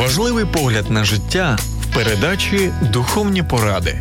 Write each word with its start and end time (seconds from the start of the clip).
Важливий 0.00 0.44
погляд 0.44 0.90
на 0.90 1.04
життя 1.04 1.58
в 1.80 1.94
передачі 1.94 2.70
Духовні 2.92 3.42
поради. 3.42 3.98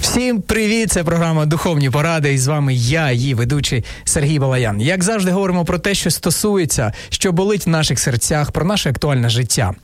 Всім 0.00 0.42
привіт! 0.42 0.92
Це 0.92 1.04
програма 1.04 1.46
Духовні 1.46 1.90
поради. 1.90 2.32
І 2.32 2.38
з 2.38 2.46
вами 2.46 2.74
я, 2.74 3.12
її 3.12 3.34
ведучий 3.34 3.84
Сергій 4.04 4.38
Балаян. 4.38 4.80
Як 4.80 5.04
завжди, 5.04 5.30
говоримо 5.30 5.64
про 5.64 5.78
те, 5.78 5.94
що 5.94 6.10
стосується, 6.10 6.92
що 7.08 7.32
болить 7.32 7.66
в 7.66 7.68
наших 7.68 7.98
серцях, 7.98 8.52
про 8.52 8.64
наше 8.64 8.90
актуальне 8.90 9.28
життя. 9.28 9.74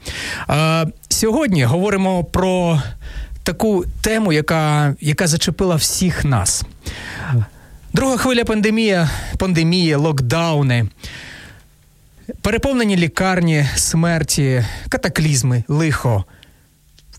Е, 0.50 0.86
сьогодні 1.08 1.64
говоримо 1.64 2.24
про 2.24 2.82
таку 3.48 3.84
тему, 4.00 4.32
яка, 4.32 4.94
яка 5.00 5.26
зачепила 5.26 5.76
всіх 5.76 6.24
нас. 6.24 6.64
Друга 7.92 8.16
хвиля 8.16 8.44
пандемія, 8.44 9.10
пандемії, 9.38 9.94
локдауни. 9.94 10.88
Переповнені 12.40 12.96
лікарні, 12.96 13.66
смерті, 13.76 14.64
катаклізми, 14.88 15.64
лихо. 15.68 16.24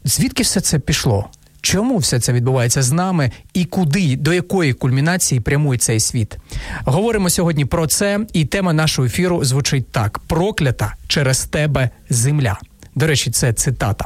Звідки 0.04 0.44
все 0.44 0.62
це 0.62 0.80
пішло? 0.80 1.30
Чому 1.62 1.98
все 1.98 2.20
це 2.20 2.34
відбувається 2.34 2.82
з 2.82 2.92
нами 2.92 3.32
і 3.54 3.66
куди, 3.66 4.16
до 4.16 4.34
якої 4.34 4.74
кульмінації 4.74 5.42
прямує 5.42 5.80
цей 5.80 6.00
світ? 6.00 6.38
Говоримо 6.86 7.30
сьогодні 7.30 7.66
про 7.66 7.88
це, 7.88 8.20
і 8.34 8.46
тема 8.46 8.74
нашого 8.74 9.06
ефіру 9.06 9.46
звучить 9.46 9.92
так: 9.92 10.20
проклята 10.20 10.96
через 11.08 11.46
тебе 11.46 11.90
земля. 12.10 12.60
До 13.00 13.08
речі, 13.08 13.32
це 13.32 13.54
цитата. 13.54 14.06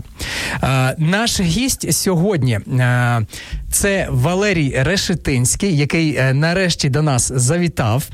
Е, 0.63 0.95
наш 0.97 1.41
гість 1.41 1.93
сьогодні 1.93 2.53
е, 2.53 3.25
це 3.71 4.07
Валерій 4.11 4.73
Решетинський, 4.77 5.77
який 5.77 6.15
е, 6.15 6.33
нарешті 6.33 6.89
до 6.89 7.01
нас 7.01 7.31
завітав. 7.35 8.09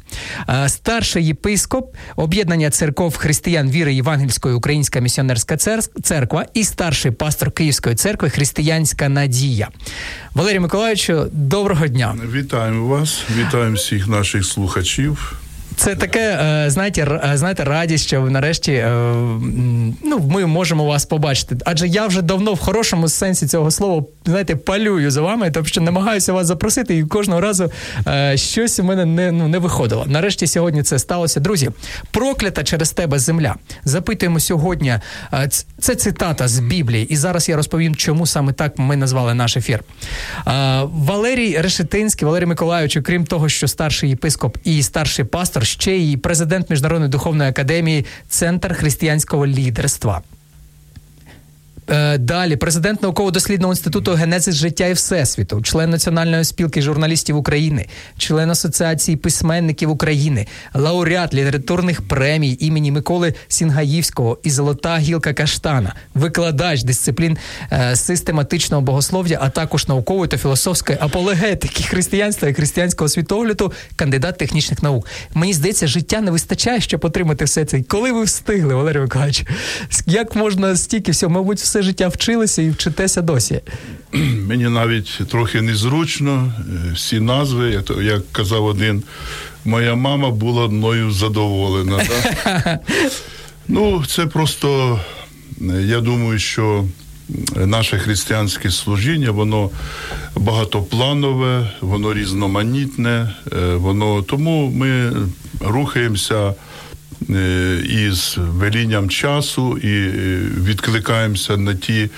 Е, 0.50 0.70
старший 0.70 1.26
єпископ 1.26 1.96
об'єднання 2.16 2.70
церков 2.70 3.18
християн 3.18 3.72
віри 3.72 3.94
Євангельської 3.94 4.56
Українська 4.56 5.00
місіонерська 5.00 5.58
церква 6.04 6.46
і 6.54 6.64
старший 6.64 7.12
пастор 7.12 7.52
Київської 7.52 7.96
церкви 7.96 8.30
Християнська 8.30 9.10
Надія. 9.10 9.68
Валерій 10.34 10.60
Миколаївичу, 10.60 11.26
доброго 11.32 11.88
дня. 11.88 12.16
Вітаємо 12.34 12.88
вас, 12.88 13.24
вітаємо 13.38 13.76
всіх 13.76 14.08
наших 14.08 14.46
слухачів. 14.46 15.39
Це 15.80 15.96
таке, 15.96 16.20
е, 16.20 16.70
знаєте, 16.70 17.20
е, 17.34 17.38
знаєте, 17.38 17.64
радість, 17.64 18.08
що 18.08 18.22
нарешті 18.22 18.72
е, 18.72 18.92
ну, 20.04 20.20
ми 20.30 20.46
можемо 20.46 20.86
вас 20.86 21.06
побачити. 21.06 21.58
Адже 21.66 21.88
я 21.88 22.08
вже 22.08 22.22
давно 22.22 22.54
в 22.54 22.60
хорошому 22.60 23.10
сенсі 23.10 23.48
цього 23.48 23.72
слова 23.72 24.04
знаєте, 24.26 24.56
палюю 24.56 25.12
за 25.12 25.22
вами, 25.22 25.52
тобто 25.52 25.70
що 25.70 25.82
намагаюся 25.82 26.34
вас 26.34 26.48
запросити, 26.48 26.98
і 26.98 27.04
кожного 27.04 27.42
разу 27.42 27.72
щось 28.36 28.80
у 28.80 28.84
мене 28.84 29.06
не 29.06 29.32
ну, 29.32 29.48
не 29.48 29.58
виходило. 29.58 30.06
Нарешті 30.08 30.48
сьогодні 30.48 30.84
це 30.84 31.00
сталося. 31.00 31.40
Друзі, 31.40 31.70
проклята 32.12 32.64
через 32.64 32.92
тебе 32.92 33.20
земля. 33.20 33.56
Запитуємо 33.84 34.40
сьогодні. 34.40 34.96
Це 35.80 35.96
цитата 35.96 36.48
з 36.48 36.60
Біблії, 36.60 37.06
і 37.06 37.16
зараз 37.16 37.50
я 37.50 37.56
розповім, 37.56 37.96
чому 37.96 38.26
саме 38.26 38.54
так 38.54 38.78
ми 38.78 38.96
назвали 38.96 39.34
наш 39.34 39.58
ефір. 39.58 39.84
Валерій 40.84 41.58
Решетинський, 41.58 42.26
Валерій 42.26 42.46
Миколаївич, 42.46 42.98
крім 43.04 43.26
того, 43.26 43.50
що 43.50 43.68
старший 43.68 44.10
єпископ 44.10 44.58
і 44.64 44.84
старший 44.84 45.26
пастор 45.26 45.66
ще 45.70 45.92
й 45.92 46.18
президент 46.18 46.70
Міжнародної 46.70 47.12
духовної 47.12 47.50
академії, 47.50 48.06
Центр 48.28 48.74
християнського 48.74 49.48
лідерства. 49.48 50.22
Е, 51.92 52.18
далі 52.18 52.56
президент 52.56 53.02
науково-дослідного 53.02 53.74
інституту 53.74 54.14
генезис 54.14 54.56
життя 54.56 54.88
і 54.88 54.94
всесвіту, 54.94 55.62
член 55.62 55.90
Національної 55.90 56.44
спілки 56.44 56.82
журналістів 56.82 57.38
України, 57.38 57.86
член 58.18 58.52
Асоціації 58.52 59.18
письменників 59.18 59.90
України, 59.90 60.48
лауреат 60.74 61.34
літературних 61.34 62.02
премій 62.02 62.58
імені 62.60 62.92
Миколи 62.92 63.34
Сінгаївського 63.48 64.38
і 64.44 64.50
Золота 64.50 64.98
гілка 64.98 65.34
Каштана, 65.34 65.96
викладач 66.14 66.84
дисциплін 66.84 67.38
е, 67.72 67.96
систематичного 67.96 68.82
богослов'я, 68.82 69.40
а 69.42 69.50
також 69.50 69.88
наукової 69.88 70.30
та 70.30 70.38
філософської 70.38 70.98
апологетики 71.02 71.84
християнства 71.84 72.50
і 72.50 72.54
християнського 72.54 73.10
світогляду, 73.10 73.74
кандидат 73.96 74.38
технічних 74.38 74.84
наук. 74.84 75.08
Мені 75.34 75.54
здається, 75.54 75.88
життя 75.88 76.22
не 76.22 76.32
вистачає, 76.32 76.82
щоб 76.82 77.06
отримати 77.06 77.46
все 77.46 77.66
це. 77.66 77.82
Коли 77.82 78.12
ви 78.12 78.24
встигли, 78.24 78.76
Валерій 78.76 79.00
Миколаївич? 79.00 79.46
Як 80.06 80.36
можна 80.36 80.76
стільки 80.76 81.12
всього, 81.12 81.34
мабуть, 81.34 81.60
все 81.60 81.79
життя 81.82 82.08
вчилися 82.08 82.62
і 82.62 82.70
вчитеся 82.70 83.22
досі. 83.22 83.62
Мені 84.48 84.70
навіть 84.70 85.20
трохи 85.30 85.62
незручно 85.62 86.54
е, 86.60 86.94
всі 86.94 87.20
назви, 87.20 87.84
як 88.02 88.32
казав 88.32 88.66
один, 88.66 89.04
моя 89.66 89.96
мама 89.96 90.30
була 90.30 90.68
мною 90.68 91.12
задоволена. 91.12 92.04
Ну, 93.72 94.04
це 94.08 94.26
просто, 94.26 95.00
я 95.86 96.02
думаю, 96.02 96.40
що 96.40 96.86
наше 97.56 97.98
християнське 97.98 98.72
служіння, 98.72 99.32
воно 99.32 99.70
багатопланове, 100.36 101.72
воно 101.82 102.14
різноманітне, 102.14 103.36
е, 103.54 103.76
воно 103.76 104.22
тому 104.22 104.70
ми 104.70 105.12
рухаємося. 105.62 106.54
Е, 107.30 107.84
із 107.90 108.36
велінням 108.38 109.10
часу 109.10 109.78
і 109.78 109.88
е, 109.88 110.42
відкликаємося 110.64 111.58
на 111.58 111.76
ті 111.76 112.10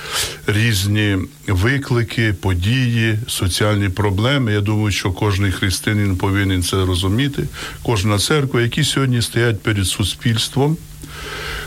різні 0.48 1.18
виклики, 1.48 2.34
події, 2.34 3.20
соціальні 3.28 3.90
проблеми. 3.90 4.54
Я 4.54 4.62
думаю, 4.62 4.92
що 4.92 5.12
кожен 5.12 5.52
християнин 5.52 6.18
повинен 6.18 6.64
це 6.64 6.86
розуміти. 6.86 7.44
Кожна 7.84 8.20
церква, 8.20 8.62
які 8.62 8.84
сьогодні 8.84 9.22
стоять 9.22 9.62
перед 9.62 9.86
суспільством. 9.86 10.78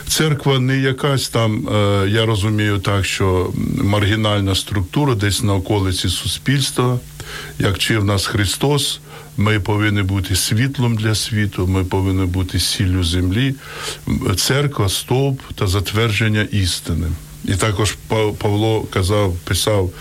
Церква 0.07 0.59
не 0.59 0.77
якась 0.77 1.29
там, 1.29 1.67
е, 1.69 2.09
я 2.09 2.25
розумію 2.25 2.77
так, 2.77 3.05
що 3.05 3.53
маргінальна 3.83 4.55
структура 4.55 5.15
десь 5.15 5.43
на 5.43 5.53
околиці 5.53 6.09
суспільства, 6.09 6.99
як 7.59 7.75
вчив 7.75 8.05
нас 8.05 8.25
Христос. 8.25 8.99
Ми 9.37 9.59
повинні 9.59 10.01
бути 10.01 10.35
світлом 10.35 10.95
для 10.95 11.15
світу, 11.15 11.67
ми 11.67 11.83
повинні 11.83 12.25
бути 12.25 12.59
сіллю 12.59 13.03
землі, 13.03 13.55
церква, 14.35 14.89
стовп 14.89 15.41
та 15.55 15.67
затвердження 15.67 16.47
істини. 16.51 17.07
І 17.47 17.55
також 17.55 17.97
Павло 18.37 18.81
казав, 18.81 19.37
писав 19.43 19.91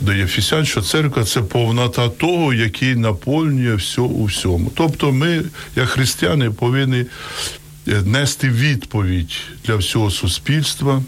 до 0.00 0.12
Єфісян, 0.12 0.64
що 0.64 0.82
церква 0.82 1.24
це 1.24 1.42
повнота 1.42 2.08
того, 2.08 2.54
який 2.54 2.94
наповнює 2.94 3.74
все 3.74 4.00
у 4.00 4.24
всьому. 4.24 4.72
Тобто, 4.74 5.12
ми, 5.12 5.42
як 5.76 5.88
християни, 5.88 6.50
повинні 6.50 7.04
е, 7.88 8.02
нести 8.04 8.48
відповідь 8.48 9.32
для 9.64 9.76
всього 9.76 10.10
суспільства. 10.10 11.02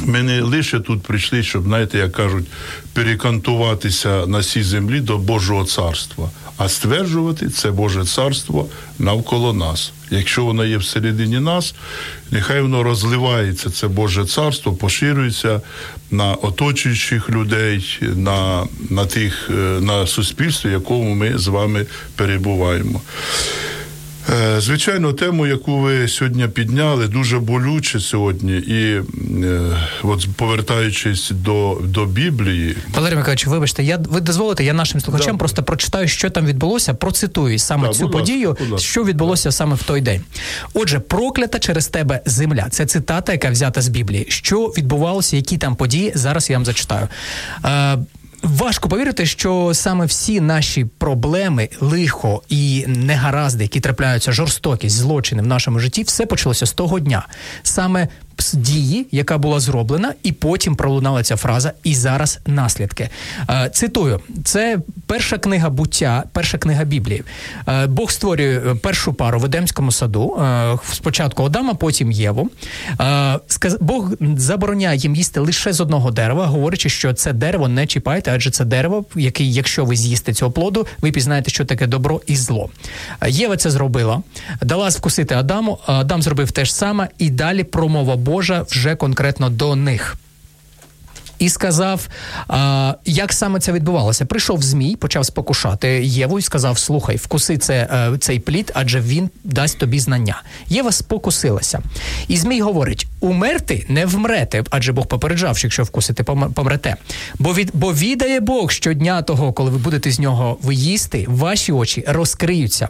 Ми 0.00 0.22
не 0.22 0.42
лише 0.42 0.80
тут 0.80 1.02
прийшли, 1.02 1.42
щоб, 1.42 1.64
знаєте, 1.64 1.98
як 1.98 2.12
кажуть, 2.12 2.46
перекантуватися 2.92 4.26
на 4.26 4.42
цій 4.42 4.62
землі 4.62 5.00
до 5.00 5.18
Божого 5.18 5.64
царства, 5.64 6.30
а 6.56 6.68
стверджувати 6.68 7.48
це 7.48 7.70
Боже 7.70 8.04
царство 8.04 8.68
навколо 8.98 9.52
нас. 9.52 9.92
Якщо 10.10 10.44
воно 10.44 10.64
є 10.64 10.76
всередині 10.76 11.40
нас, 11.40 11.74
нехай 12.30 12.62
воно 12.62 12.82
розливається, 12.82 13.70
це 13.70 13.88
Боже 13.88 14.24
царство, 14.24 14.72
поширюється 14.72 15.60
на 16.10 16.34
оточуючих 16.34 17.30
людей, 17.30 17.98
на 18.16 18.66
на 18.90 19.06
тих 19.06 19.50
е, 19.50 19.52
на 19.80 20.06
суспільстві, 20.06 20.70
якому 20.70 21.14
ми 21.14 21.38
з 21.38 21.46
вами 21.46 21.86
перебуваємо. 22.16 23.00
Е, 24.30 24.60
звичайно, 24.60 25.12
тему, 25.12 25.46
яку 25.46 25.78
ви 25.78 26.08
сьогодні 26.08 26.48
підняли, 26.48 27.08
дуже 27.08 27.38
болюче 27.38 28.00
сьогодні, 28.00 28.52
і 28.52 29.00
е, 29.44 29.60
от 30.02 30.28
повертаючись 30.36 31.30
до 31.30 31.78
до 31.84 32.06
Біблії, 32.06 32.76
Валерій 32.94 33.14
Миколаївич, 33.14 33.46
вибачте, 33.46 33.82
я 33.82 33.96
ви 33.96 34.20
дозволите, 34.20 34.64
я 34.64 34.72
нашим 34.72 35.00
слухачам 35.00 35.32
да. 35.32 35.38
просто 35.38 35.62
прочитаю, 35.62 36.08
що 36.08 36.30
там 36.30 36.46
відбулося. 36.46 36.94
Процитую 36.94 37.58
саме 37.58 37.88
да, 37.88 37.94
цю 37.94 38.10
подію, 38.10 38.56
ласка, 38.60 38.78
що 38.78 39.04
відбулося 39.04 39.48
да. 39.48 39.52
саме 39.52 39.74
в 39.74 39.82
той 39.82 40.00
день. 40.00 40.20
Отже, 40.74 40.98
проклята 41.00 41.58
через 41.58 41.88
тебе 41.88 42.20
земля. 42.26 42.66
Це 42.70 42.86
цитата, 42.86 43.32
яка 43.32 43.50
взята 43.50 43.80
з 43.80 43.88
Біблії. 43.88 44.26
Що 44.28 44.66
відбувалося, 44.66 45.36
які 45.36 45.58
там 45.58 45.76
події 45.76 46.12
зараз 46.14 46.50
я 46.50 46.56
вам 46.56 46.64
зачитаю. 46.64 47.08
Е, 47.64 47.98
важко 48.42 48.88
повірити, 48.88 49.26
що 49.26 49.70
саме 49.74 50.06
всі 50.06 50.40
наші 50.40 50.84
проблеми, 50.84 51.68
лихо 51.80 52.42
і 52.48 52.84
негаразди, 52.86 53.64
які 53.64 53.80
трапляються, 53.80 54.32
жорстокість, 54.32 54.96
злочини 54.96 55.42
в 55.42 55.46
нашому 55.46 55.78
житті, 55.78 56.02
все 56.02 56.26
почалося 56.26 56.66
з 56.66 56.72
того 56.72 57.00
дня. 57.00 57.26
Саме 57.62 58.08
дії, 58.54 59.06
яка 59.10 59.38
була 59.38 59.60
зроблена, 59.60 60.14
і 60.22 60.32
потім 60.32 60.76
пролунала 60.76 61.22
ця 61.22 61.36
фраза, 61.36 61.72
і 61.84 61.94
зараз 61.94 62.38
наслідки. 62.46 63.08
Е, 63.50 63.70
цитую, 63.74 64.20
це 64.44 64.78
перша 65.06 65.38
книга 65.38 65.70
буття, 65.70 66.24
перша 66.32 66.58
книга 66.58 66.84
Біблії. 66.84 67.22
Е, 67.68 67.86
Бог 67.86 68.10
створює 68.10 68.62
е, 68.66 68.74
першу 68.74 69.12
пару 69.12 69.38
в 69.38 69.44
Едемському 69.44 69.92
саду. 69.92 70.38
Спочатку 70.92 71.44
Адама, 71.44 71.74
потім 71.74 72.12
Єву. 72.12 72.50
Бог 73.80 74.10
забороняє 74.36 74.98
їм 74.98 75.16
їсти 75.16 75.40
лише 75.40 75.72
з 75.72 75.80
одного 75.80 76.10
дерева, 76.10 76.46
говорячи, 76.46 76.88
що 76.88 77.12
це 77.12 77.32
дерево 77.32 77.68
не 77.68 77.86
чіпайте, 77.86 78.32
адже 78.34 78.50
це 78.50 78.64
дерево, 78.64 79.04
яке, 79.16 79.44
якщо 79.44 79.84
ви 79.84 79.96
з'їсте 79.96 80.34
цього 80.34 80.50
плоду, 80.50 80.86
ви 81.00 81.12
пізнаєте, 81.12 81.50
що 81.50 81.64
таке 81.64 81.86
добро 81.86 82.20
і 82.26 82.36
зло. 82.36 82.70
Єва 83.28 83.56
це 83.56 83.70
зробила, 83.70 84.22
дала 84.62 84.88
вкусити 84.88 85.34
Адаму. 85.34 85.78
Адам 85.86 86.22
зробив 86.22 86.50
те 86.50 86.64
ж 86.64 86.74
саме, 86.74 87.08
і 87.18 87.30
далі 87.30 87.64
промова 87.64 88.16
Божа 88.22 88.62
вже 88.68 88.96
конкретно 88.96 89.50
до 89.50 89.76
них. 89.76 90.16
І 91.42 91.48
сказав, 91.48 92.08
а, 92.48 92.94
як 93.04 93.32
саме 93.32 93.60
це 93.60 93.72
відбувалося. 93.72 94.24
Прийшов 94.24 94.62
змій, 94.62 94.96
почав 94.96 95.26
спокушати 95.26 95.88
Єву 96.04 96.38
і 96.38 96.42
сказав: 96.42 96.78
Слухай, 96.78 97.16
вкуси 97.16 97.58
це, 97.58 97.74
е, 97.74 98.18
цей 98.18 98.40
плід, 98.40 98.72
адже 98.74 99.00
він 99.00 99.30
дасть 99.44 99.78
тобі 99.78 100.00
знання. 100.00 100.42
Єва 100.68 100.92
спокусилася. 100.92 101.80
І 102.28 102.36
Змій 102.36 102.60
говорить: 102.60 103.06
умерти 103.20 103.86
не 103.88 104.06
вмрете, 104.06 104.64
адже 104.70 104.92
Бог 104.92 105.06
попереджав, 105.06 105.58
що 105.58 105.66
якщо 105.66 105.82
вкусите, 105.82 106.22
помрете. 106.22 106.96
Бо 107.38 107.54
від 107.54 107.70
бо 107.74 107.92
відає 107.92 108.40
Бог 108.40 108.70
щодня 108.70 109.22
того, 109.22 109.52
коли 109.52 109.70
ви 109.70 109.78
будете 109.78 110.10
з 110.10 110.18
нього 110.18 110.58
виїсти, 110.62 111.24
ваші 111.28 111.72
очі 111.72 112.04
розкриються, 112.08 112.88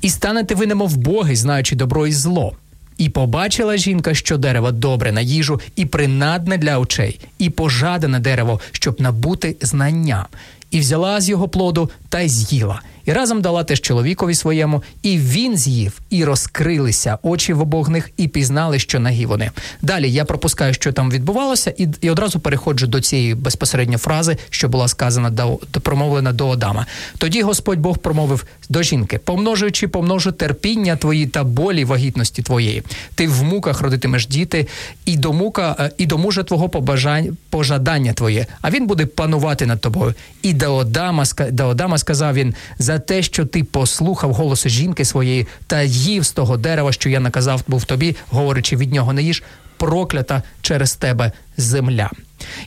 і 0.00 0.10
станете 0.10 0.54
ви 0.54 0.66
немов 0.66 0.96
боги, 0.96 1.36
знаючи 1.36 1.76
добро 1.76 2.06
і 2.06 2.12
зло. 2.12 2.52
І 2.98 3.08
побачила 3.08 3.76
жінка, 3.76 4.14
що 4.14 4.38
дерево 4.38 4.72
добре 4.72 5.12
на 5.12 5.20
їжу, 5.20 5.60
і 5.76 5.86
принадне 5.86 6.58
для 6.58 6.78
очей, 6.78 7.20
і 7.38 7.50
пожадане 7.50 8.20
дерево, 8.20 8.60
щоб 8.72 9.00
набути 9.00 9.56
знання. 9.60 10.26
І 10.70 10.80
взяла 10.80 11.20
з 11.20 11.28
його 11.28 11.48
плоду 11.48 11.90
та 12.08 12.20
й 12.20 12.28
з'їла. 12.28 12.80
І 13.06 13.12
разом 13.12 13.40
дала 13.40 13.64
теж 13.64 13.80
чоловікові 13.80 14.34
своєму, 14.34 14.82
і 15.02 15.18
він 15.18 15.56
з'їв, 15.56 16.00
і 16.10 16.24
розкрилися 16.24 17.18
очі 17.22 17.52
в 17.52 17.60
обох 17.60 17.88
них, 17.88 18.10
і 18.16 18.28
пізнали, 18.28 18.78
що 18.78 19.00
нагі 19.00 19.26
вони. 19.26 19.50
Далі 19.82 20.12
я 20.12 20.24
пропускаю, 20.24 20.74
що 20.74 20.92
там 20.92 21.10
відбувалося, 21.10 21.74
і, 21.78 21.88
і 22.00 22.10
одразу 22.10 22.40
переходжу 22.40 22.86
до 22.86 23.00
цієї 23.00 23.34
безпосередньо 23.34 23.98
фрази, 23.98 24.36
що 24.50 24.68
була 24.68 24.88
сказана 24.88 25.30
до, 25.30 25.58
до 25.72 25.80
промовлена 25.80 26.32
до 26.32 26.50
Адама. 26.50 26.86
Тоді 27.18 27.42
Господь 27.42 27.78
Бог 27.78 27.98
промовив 27.98 28.44
до 28.68 28.82
жінки: 28.82 29.18
помножуючи, 29.18 29.88
помножу 29.88 30.32
терпіння 30.32 30.96
твої 30.96 31.26
та 31.26 31.44
болі 31.44 31.84
вагітності 31.84 32.42
твоєї. 32.42 32.82
Ти 33.14 33.28
в 33.28 33.42
муках 33.42 33.80
родитимеш 33.80 34.26
діти, 34.26 34.66
і 35.04 35.16
до 35.16 35.32
мука, 35.32 35.76
е, 35.80 35.90
і 35.98 36.06
до 36.06 36.18
мужа 36.18 36.42
твого 36.42 36.68
побажань, 36.68 37.36
пожадання 37.50 38.12
твоє, 38.12 38.46
а 38.60 38.70
він 38.70 38.86
буде 38.86 39.06
панувати 39.06 39.66
над 39.66 39.80
тобою. 39.80 40.14
І 40.42 40.52
до 40.52 40.84
до 41.50 41.68
Адама 41.68 41.98
сказав 41.98 42.34
він 42.34 42.54
за 42.78 42.98
те, 42.98 43.22
що 43.22 43.46
ти 43.46 43.64
послухав 43.64 44.32
голосу 44.32 44.68
жінки 44.68 45.04
своєї 45.04 45.46
та 45.66 45.82
їв 45.82 46.26
з 46.26 46.32
того 46.32 46.56
дерева, 46.56 46.92
що 46.92 47.08
я 47.08 47.20
наказав 47.20 47.62
був 47.68 47.84
тобі, 47.84 48.16
говорячи 48.30 48.76
від 48.76 48.92
нього 48.92 49.12
не 49.12 49.22
їж, 49.22 49.42
проклята 49.76 50.42
через 50.62 50.94
тебе 50.94 51.32
земля. 51.56 52.10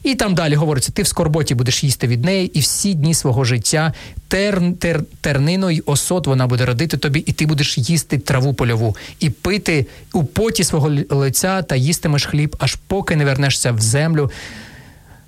І 0.03 0.15
там 0.15 0.35
далі 0.35 0.55
говориться: 0.55 0.91
ти 0.91 1.03
в 1.03 1.07
скорботі 1.07 1.55
будеш 1.55 1.83
їсти 1.83 2.07
від 2.07 2.25
неї, 2.25 2.47
і 2.57 2.59
всі 2.59 2.93
дні 2.93 3.13
свого 3.13 3.43
життя 3.43 3.93
терн, 4.27 4.73
тер, 4.73 5.01
тернину 5.21 5.69
й 5.69 5.83
осот 5.85 6.27
вона 6.27 6.47
буде 6.47 6.65
родити 6.65 6.97
тобі, 6.97 7.19
і 7.19 7.31
ти 7.31 7.45
будеш 7.45 7.77
їсти 7.77 8.17
траву 8.17 8.53
польову, 8.53 8.95
і 9.19 9.29
пити 9.29 9.85
у 10.13 10.23
поті 10.23 10.63
свого 10.63 10.91
лиця 11.09 11.61
та 11.61 11.75
їстимеш 11.75 12.25
хліб, 12.25 12.55
аж 12.59 12.75
поки 12.87 13.15
не 13.15 13.25
вернешся 13.25 13.71
в 13.71 13.81
землю. 13.81 14.31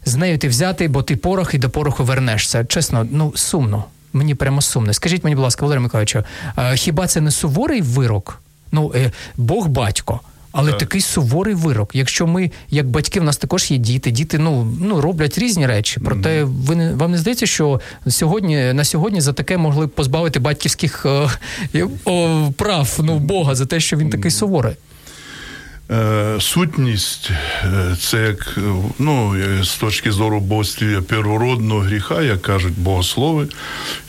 З 0.05 0.15
нею 0.15 0.37
ти 0.37 0.47
взяти, 0.47 0.87
бо 0.87 1.03
ти 1.03 1.15
порох 1.15 1.53
і 1.53 1.57
до 1.57 1.69
пороху 1.69 2.03
вернешся. 2.03 2.65
Чесно, 2.65 3.07
ну 3.11 3.33
сумно. 3.35 3.85
Мені 4.13 4.35
прямо 4.35 4.61
сумно. 4.61 4.93
Скажіть 4.93 5.23
мені, 5.23 5.35
будь 5.35 5.43
ласка, 5.43 5.65
Валерій 5.65 5.79
Миколаївичу, 5.79 6.23
хіба 6.75 7.07
це 7.07 7.21
не 7.21 7.31
суворий 7.31 7.81
вирок? 7.81 8.41
Ну, 8.71 8.91
е, 8.95 9.11
Бог 9.37 9.67
батько. 9.67 10.19
Але 10.51 10.69
Так. 10.71 10.79
такий 10.79 11.01
суворий 11.01 11.55
вирок. 11.55 11.89
Якщо 11.93 12.27
ми, 12.27 12.51
як 12.69 12.87
батьки, 12.87 13.19
в 13.19 13.23
нас 13.23 13.37
також 13.37 13.71
є 13.71 13.77
діти, 13.77 14.11
діти 14.11 14.37
ну, 14.37 14.77
ну 14.81 15.01
роблять 15.01 15.37
різні 15.37 15.67
речі. 15.67 15.99
Проте 16.05 16.43
ви 16.43 16.75
не 16.75 16.93
вам 16.93 17.11
не 17.11 17.17
здається, 17.17 17.45
що 17.45 17.81
сьогодні 18.07 18.73
на 18.73 18.83
сьогодні 18.83 19.21
за 19.21 19.33
таке 19.33 19.57
могли 19.57 19.85
б 19.85 19.89
позбавити 19.89 20.39
батьківських 20.39 21.05
е, 21.75 21.87
о, 22.05 22.49
прав 22.57 22.99
ну 23.03 23.19
Бога 23.19 23.55
за 23.55 23.65
те, 23.65 23.79
що 23.79 23.97
він 23.97 24.09
такий 24.09 24.31
суворий. 24.31 24.73
Е, 25.91 26.35
Сутність 26.39 27.31
е, 27.63 27.95
це 27.99 28.17
як 28.21 28.55
е, 28.57 28.61
ну, 28.99 29.35
е, 29.35 29.63
з 29.63 29.75
точки 29.75 30.11
зору 30.11 30.39
богослів'я 30.39 31.01
первородного 31.01 31.79
гріха, 31.79 32.21
як 32.21 32.41
кажуть 32.41 32.77
богослови. 32.77 33.47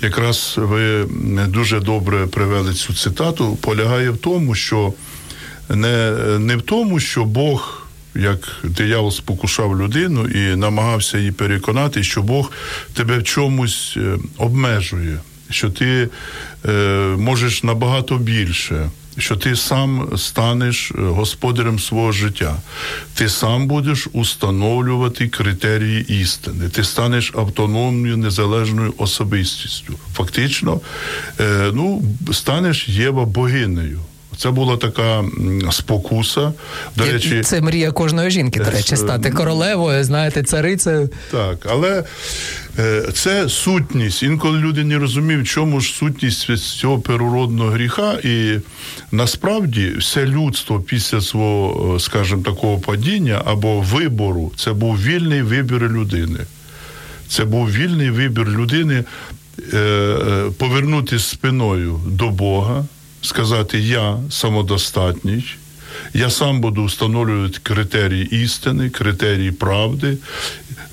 Якраз 0.02 0.54
ви 0.58 1.04
дуже 1.48 1.80
добре 1.80 2.26
привели 2.26 2.74
цю 2.74 2.94
цитату, 2.94 3.56
полягає 3.60 4.10
в 4.10 4.16
тому, 4.16 4.54
що 4.54 4.92
не, 5.76 6.12
не 6.38 6.56
в 6.56 6.62
тому, 6.62 7.00
що 7.00 7.24
Бог. 7.24 7.78
Як 8.14 8.56
диявол 8.64 9.10
спокушав 9.10 9.80
людину 9.80 10.26
і 10.26 10.56
намагався 10.56 11.18
її 11.18 11.32
переконати, 11.32 12.02
що 12.02 12.22
Бог 12.22 12.52
тебе 12.94 13.18
в 13.18 13.24
чомусь 13.24 13.94
е, 13.96 14.18
обмежує, 14.38 15.18
що 15.50 15.70
ти 15.70 16.08
е, 16.68 16.70
можеш 17.18 17.62
набагато 17.62 18.18
більше, 18.18 18.90
що 19.18 19.36
ти 19.36 19.56
сам 19.56 20.08
станеш 20.16 20.90
е, 20.90 21.00
господарем 21.00 21.78
свого 21.78 22.12
життя, 22.12 22.56
ти 23.14 23.28
сам 23.28 23.66
будеш 23.66 24.08
установлювати 24.12 25.28
критерії 25.28 26.20
істини, 26.22 26.68
ти 26.68 26.84
станеш 26.84 27.32
автономною 27.36 28.16
незалежною 28.16 28.94
особистістю. 28.98 29.94
Фактично, 30.14 30.80
е, 31.40 31.70
ну, 31.74 32.02
станеш 32.32 32.88
Єва 32.88 33.24
богинею. 33.24 34.00
Це 34.42 34.50
була 34.50 34.76
така 34.76 35.24
спокуса. 35.70 36.52
До 36.96 37.04
речі, 37.04 37.42
це 37.42 37.60
мрія 37.60 37.92
кожної 37.92 38.30
жінки, 38.30 38.60
до 38.60 38.70
речі, 38.70 38.96
стати 38.96 39.30
ну, 39.30 39.36
королевою, 39.36 40.04
знаєте, 40.04 40.42
царицею. 40.42 41.08
Так, 41.30 41.66
але 41.70 42.04
е, 42.78 43.02
це 43.14 43.48
сутність. 43.48 44.22
Інколи 44.22 44.58
люди 44.58 44.84
не 44.84 44.98
розуміють, 44.98 45.46
в 45.46 45.50
чому 45.50 45.80
ж 45.80 45.92
сутність 45.92 46.76
цього 46.78 46.98
первородного 46.98 47.70
гріха. 47.70 48.12
І 48.24 48.58
насправді 49.12 49.92
все 49.98 50.26
людство 50.26 50.80
після 50.80 51.20
свого, 51.20 51.94
е, 51.96 52.00
скажімо, 52.00 52.42
такого 52.42 52.78
падіння 52.78 53.42
або 53.44 53.80
вибору, 53.80 54.52
це 54.56 54.72
був 54.72 55.02
вільний 55.02 55.42
вибір 55.42 55.82
людини. 55.82 56.40
Це 57.28 57.44
був 57.44 57.70
вільний 57.70 58.10
вибір 58.10 58.48
людини 58.48 59.04
е, 59.72 59.78
е, 59.78 60.50
повернутися 60.58 61.28
спиною 61.28 62.00
до 62.06 62.30
Бога, 62.30 62.84
сказати 63.22 63.78
Я 63.78 64.18
самодостатній. 64.30 65.44
Я 66.14 66.30
сам 66.30 66.60
буду 66.60 66.84
встановлювати 66.84 67.58
критерії 67.62 68.44
істини, 68.44 68.90
критерії 68.90 69.52
правди. 69.52 70.18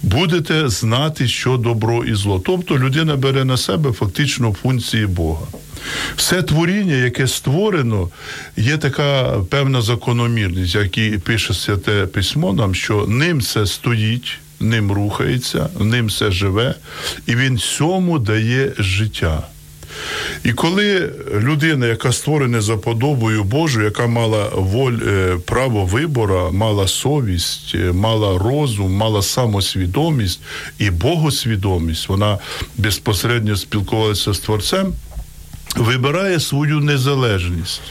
Будете 0.04 0.70
знати, 0.70 1.28
що 1.28 1.58
добро 1.58 2.06
і 2.06 2.16
зло. 2.16 2.42
Тобто 2.46 2.80
людина 2.80 3.16
бере 3.16 3.46
на 3.46 3.58
себе 3.58 3.92
фактично 3.92 4.56
функції 4.62 5.06
Бога. 5.06 5.48
Все 6.16 6.42
творіння, 6.42 6.96
яке 6.96 7.28
створено, 7.28 8.10
є 8.58 8.78
така 8.78 9.40
певна 9.50 9.82
закономірність, 9.82 10.76
як 10.76 10.98
і 10.98 11.12
пише 11.12 11.54
святе 11.54 12.06
письмо 12.06 12.54
нам, 12.54 12.76
що 12.76 13.06
ним 13.08 13.42
це 13.42 13.66
стоїть, 13.66 14.38
ним 14.60 14.92
рухається, 14.92 15.70
ним 15.80 16.06
все 16.06 16.32
живе, 16.32 16.76
і 17.28 17.36
він 17.36 17.56
всьому 17.56 18.20
дає 18.20 18.72
життя. 18.80 19.44
І 20.44 20.54
коли 20.54 21.12
людина, 21.34 21.88
яка 21.88 22.12
створена 22.12 22.62
за 22.62 22.78
подобою 22.78 23.44
Божою, 23.44 23.86
яка 23.86 24.08
мала 24.08 24.50
воль, 24.54 24.98
е, 25.08 25.38
право 25.46 25.86
вибору, 25.86 26.50
мала 26.52 26.88
совість, 26.88 27.76
е, 27.76 27.92
мала 27.92 28.38
розум, 28.38 28.92
мала 28.94 29.22
самосвідомість 29.22 30.42
і 30.80 30.90
богосвідомість, 30.90 32.10
вона 32.10 32.38
безпосередньо 32.78 33.56
спілкувалася 33.56 34.34
з 34.34 34.40
Творцем, 34.40 34.94
вибирає 35.76 36.40
свою 36.40 36.80
незалежність. 36.80 37.82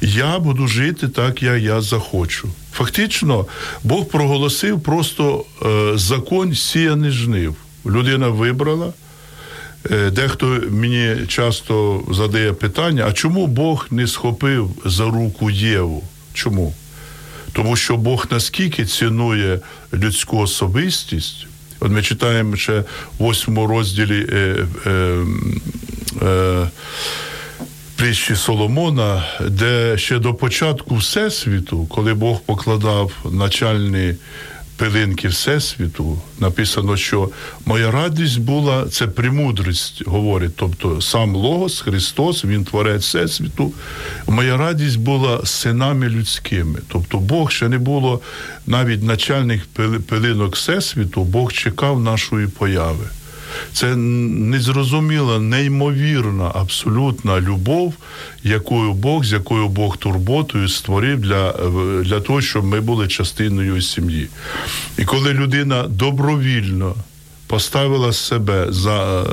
Я 0.00 0.38
буду 0.38 0.66
жити 0.68 1.08
так, 1.08 1.42
як 1.42 1.62
я 1.62 1.80
захочу. 1.80 2.48
Фактично, 2.72 3.46
Бог 3.84 4.08
проголосив 4.08 4.80
просто 4.80 5.44
е, 5.62 5.92
закон 5.94 6.54
сіяний 6.54 7.10
жнив. 7.10 7.54
Людина 7.86 8.28
вибрала. 8.28 8.92
Е, 9.90 10.10
Дехто 10.10 10.60
мені 10.70 11.26
часто 11.26 12.04
задає 12.10 12.52
питання: 12.52 13.04
а 13.08 13.12
чому 13.12 13.46
Бог 13.46 13.86
не 13.90 14.06
схопив 14.06 14.70
за 14.84 15.04
руку 15.04 15.50
Єву? 15.50 16.04
Чому? 16.34 16.74
Тому 17.52 17.76
що 17.76 17.96
Бог 17.96 18.26
наскільки 18.30 18.84
цінує 18.84 19.60
людську 19.92 20.38
особистість, 20.38 21.46
От 21.80 21.90
ми 21.90 22.02
читаємо 22.02 22.56
ще 22.56 22.80
в 22.80 22.86
восьмому 23.18 23.66
розділі. 23.66 24.26
Е, 24.32 24.66
е, 24.86 25.24
е, 26.22 26.68
притчі 27.96 28.36
Соломона, 28.36 29.24
де 29.48 29.98
ще 29.98 30.18
до 30.18 30.34
початку 30.34 30.96
Всесвіту, 30.96 31.86
коли 31.86 32.14
Бог 32.14 32.40
покладав 32.40 33.12
начальні 33.32 34.14
пилинки 34.82 35.28
Всесвіту, 35.28 36.18
написано, 36.38 36.96
що 36.96 37.30
моя 37.66 37.90
радість 37.90 38.40
була 38.40 38.88
це 38.88 39.06
премудрість, 39.06 40.06
говорить. 40.06 40.56
Тобто 40.56 41.00
сам 41.00 41.36
Логос, 41.36 41.80
Христос, 41.80 42.44
Він 42.44 42.64
творець 42.64 43.04
Всесвіту. 43.04 43.72
Моя 44.26 44.56
радість 44.56 44.98
була 44.98 45.46
синами 45.46 46.08
людськими. 46.08 46.78
Тобто 46.88 47.18
Бог 47.18 47.50
ще 47.50 47.68
не 47.68 47.78
було 47.78 48.20
навіть 48.66 49.02
начальних 49.02 49.66
пилинок 50.08 50.56
Всесвіту, 50.56 51.24
Бог 51.24 51.52
чекав 51.52 52.00
нашої 52.00 52.46
появи. 52.46 53.04
Це 53.72 53.96
незрозуміла, 53.96 55.38
неймовірна, 55.38 56.52
абсолютна 56.54 57.40
любов, 57.40 57.94
якою 58.44 58.92
Бог, 58.92 59.24
з 59.24 59.32
якою 59.32 59.68
Бог 59.68 59.96
турботою 59.96 60.68
створив 60.68 61.20
для 61.20 61.52
для 62.02 62.20
того, 62.20 62.40
щоб 62.40 62.64
ми 62.64 62.80
були 62.80 63.08
частиною 63.08 63.82
сім'ї. 63.82 64.28
І 64.98 65.04
коли 65.04 65.32
людина 65.32 65.82
добровільно 65.82 66.94
поставила 67.52 68.12
себе 68.12 68.66
за, 68.70 69.24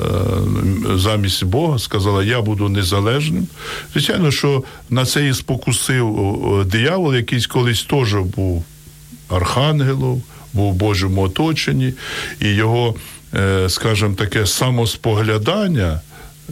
замість 0.94 1.44
Бога, 1.44 1.78
сказала, 1.78 2.24
я 2.24 2.40
буду 2.40 2.68
незалежним. 2.68 3.46
Звичайно, 3.92 4.30
що 4.30 4.64
на 4.90 5.06
це 5.06 5.28
і 5.28 5.34
спокусив 5.34 6.66
диявол, 6.66 7.14
який 7.14 7.44
колись 7.44 7.82
теж 7.82 8.14
був 8.14 8.64
архангелом, 9.28 10.22
був 10.52 10.72
в 10.72 10.76
Божому 10.76 11.22
оточенні, 11.22 11.92
і 12.40 12.48
його 12.48 12.94
Е, 13.34 13.68
скажімо, 13.68 14.14
таке 14.14 14.46
самоспоглядання. 14.46 16.00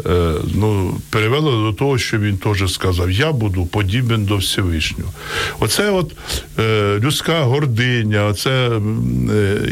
Е, 0.07 0.33
ну, 0.55 0.99
перевело 1.11 1.71
до 1.71 1.73
того, 1.73 1.99
що 1.99 2.19
він 2.19 2.39
теж 2.39 2.73
сказав: 2.73 3.11
Я 3.11 3.33
буду 3.33 3.67
подібен 3.67 4.25
до 4.25 4.37
Всевишнього. 4.37 5.13
Оце 5.61 5.91
от 5.91 6.13
е, 6.59 6.99
людська 6.99 7.41
гординя, 7.43 8.25
оце 8.25 8.71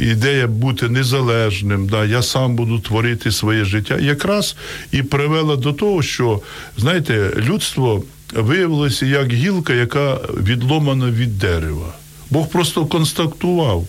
ідея 0.00 0.46
бути 0.46 0.88
незалежним, 0.88 1.88
да, 1.88 2.04
я 2.04 2.22
сам 2.22 2.56
буду 2.56 2.78
творити 2.78 3.32
своє 3.32 3.64
життя, 3.64 3.98
якраз 3.98 4.56
і 4.92 5.02
привела 5.02 5.56
до 5.56 5.72
того, 5.72 6.02
що, 6.02 6.40
знаєте, 6.76 7.30
людство 7.36 8.02
виявилося 8.34 9.06
як 9.06 9.32
гілка, 9.32 9.72
яка 9.72 10.14
відломана 10.42 11.10
від 11.10 11.38
дерева. 11.38 11.94
Бог 12.30 12.48
просто 12.48 12.86
констатував 12.86 13.86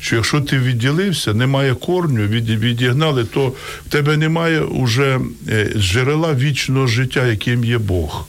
що 0.00 0.16
якщо 0.16 0.40
ти 0.40 0.58
відділився, 0.58 1.34
немає 1.34 1.74
корню, 1.74 2.22
відігнали, 2.22 3.24
то 3.24 3.52
в 3.86 3.88
тебе 3.88 4.16
немає 4.16 4.60
уже 4.60 5.20
е, 5.48 5.72
джерела 5.76 6.34
вічного 6.34 6.86
життя, 6.86 7.26
яким 7.26 7.64
є 7.64 7.78
Бог. 7.78 8.26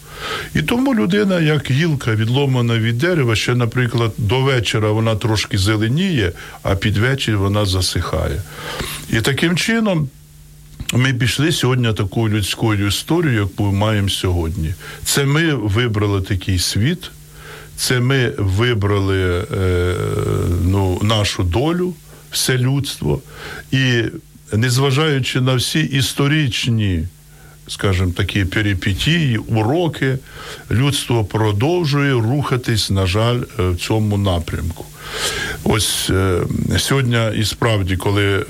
І 0.56 0.62
тому 0.62 0.96
людина, 0.96 1.40
як 1.40 1.72
гілка 1.72 2.16
відломана 2.16 2.78
від 2.80 2.98
дерева, 2.98 3.36
ще, 3.36 3.56
наприклад, 3.56 4.12
до 4.18 4.42
вечора 4.42 4.92
вона 4.92 5.16
трошки 5.16 5.58
зеленіє, 5.58 6.32
а 6.64 6.76
під 6.76 6.98
вечір 6.98 7.38
вона 7.38 7.66
засихає. 7.66 8.42
І 9.10 9.22
таким 9.22 9.58
чином. 9.58 10.10
Ми 10.94 11.14
пішли 11.14 11.52
сьогодні 11.52 11.94
такою 11.94 12.38
людською 12.38 12.88
історією, 12.88 13.42
яку 13.42 13.64
маємо 13.64 14.10
сьогодні. 14.10 14.74
Це 15.04 15.26
ми 15.26 15.54
вибрали 15.54 16.22
такий 16.22 16.60
світ, 16.60 17.12
це 17.82 18.00
ми 18.00 18.34
вибрали 18.38 19.46
е, 19.52 19.96
ну, 20.66 21.00
нашу 21.04 21.44
долю, 21.44 21.94
все 22.32 22.58
людство, 22.58 23.22
і 23.72 24.04
незважаючи 24.54 25.42
на 25.42 25.56
всі 25.56 25.80
історичні, 25.80 27.08
скажімо 27.68 28.12
такі 28.18 28.46
перипетії, 28.46 29.38
уроки, 29.38 30.18
людство 30.72 31.26
продовжує 31.26 32.14
рухатись, 32.14 32.90
на 32.90 33.06
жаль, 33.06 33.40
е, 33.60 33.70
в 33.70 33.78
цьому 33.78 34.18
напрямку. 34.18 34.86
Ось 35.64 36.10
е, 36.10 36.42
сьогодні, 36.78 37.20
і 37.36 37.46
справді, 37.46 37.98
коли 37.98 38.46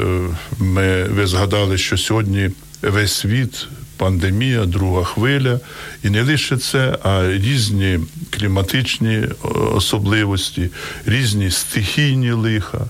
ми 0.59 1.03
ви 1.03 1.27
згадали, 1.27 1.77
що 1.77 1.97
сьогодні 1.97 2.50
весь 2.81 3.13
світ 3.13 3.67
пандемія, 4.01 4.65
друга 4.65 5.03
хвиля, 5.03 5.60
і 6.03 6.10
не 6.10 6.22
лише 6.24 6.58
це, 6.58 6.98
а 7.03 7.27
різні 7.31 8.00
кліматичні 8.29 9.15
е, 9.15 9.29
особливості, 9.75 10.70
різні 11.05 11.51
стихійні 11.51 12.31
лиха. 12.31 12.86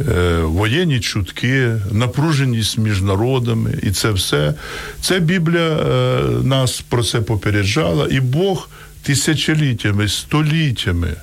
Е, 0.00 0.38
воєнні 0.40 1.00
чутки, 1.00 1.72
напруженість 1.92 2.78
між 2.78 3.02
народами, 3.02 3.78
і 3.82 3.90
це 3.90 4.10
все. 4.10 4.54
Це 5.00 5.20
Біблія 5.20 5.70
е, 5.70 6.22
нас 6.42 6.80
про 6.80 7.02
це 7.02 7.20
попереджала, 7.20 8.08
і 8.10 8.20
Бог 8.20 8.68
тисячоліттями, 9.02 10.08
століттями 10.08 11.14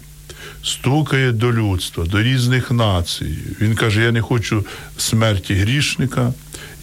стукає 0.63 1.31
до 1.31 1.53
людства, 1.53 2.05
до 2.05 2.23
різних 2.23 2.71
націй. 2.71 3.37
Він 3.61 3.75
каже: 3.75 4.03
Я 4.03 4.11
не 4.11 4.21
хочу 4.21 4.65
смерті 4.97 5.53
грішника, 5.53 6.33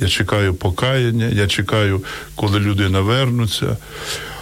я 0.01 0.09
чекаю 0.09 0.55
покаяння, 0.55 1.29
я 1.29 1.47
чекаю, 1.47 2.05
коли 2.35 2.61
людина 2.61 3.01
вернуться. 3.01 3.77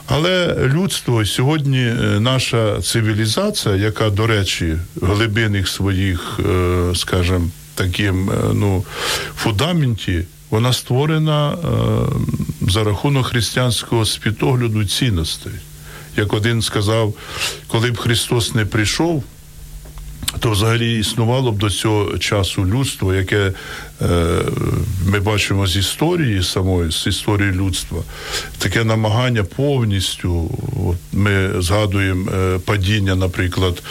Але 0.07 0.55
людство 0.75 1.25
сьогодні 1.25 1.81
е, 1.81 2.21
наша 2.21 2.81
цивілізація, 2.83 3.77
яка, 3.77 4.11
до 4.11 4.27
речі, 4.27 4.79
глибинних 5.03 5.69
своїх, 5.69 6.41
е, 6.41 6.93
скажімо, 6.95 7.51
таким 7.75 8.31
е, 8.31 8.35
ну, 8.55 8.85
фундаменті, 9.37 10.25
вона 10.51 10.73
створена 10.73 11.57
за 12.61 12.85
рахунок 12.85 13.27
християнського 13.27 14.05
світогляду 14.05 14.85
цінностей. 14.85 15.53
Як 16.17 16.33
один 16.33 16.63
сказав, 16.63 17.15
коли 17.67 17.91
б 17.91 17.99
Христос 17.99 18.55
не 18.55 18.65
прийшов 18.65 19.25
то 20.41 20.51
взагалі 20.51 20.99
існувало 20.99 21.53
б 21.53 21.59
до 21.59 21.71
цього 21.71 22.19
часу 22.19 22.67
людство, 22.67 23.15
яке 23.15 23.53
е, 24.03 24.07
ми 25.07 25.21
бачимо 25.21 25.67
з 25.67 25.77
історії 25.77 26.43
самої, 26.43 26.93
з 26.93 27.07
історії 27.07 27.53
людства, 27.53 28.03
таке 28.59 28.85
намагання 28.85 29.45
повністю. 29.45 30.51
От 30.87 30.97
Ми 31.13 31.63
згадуємо 31.63 32.31
е, 32.31 32.59
падіння, 32.59 33.15
наприклад, 33.15 33.83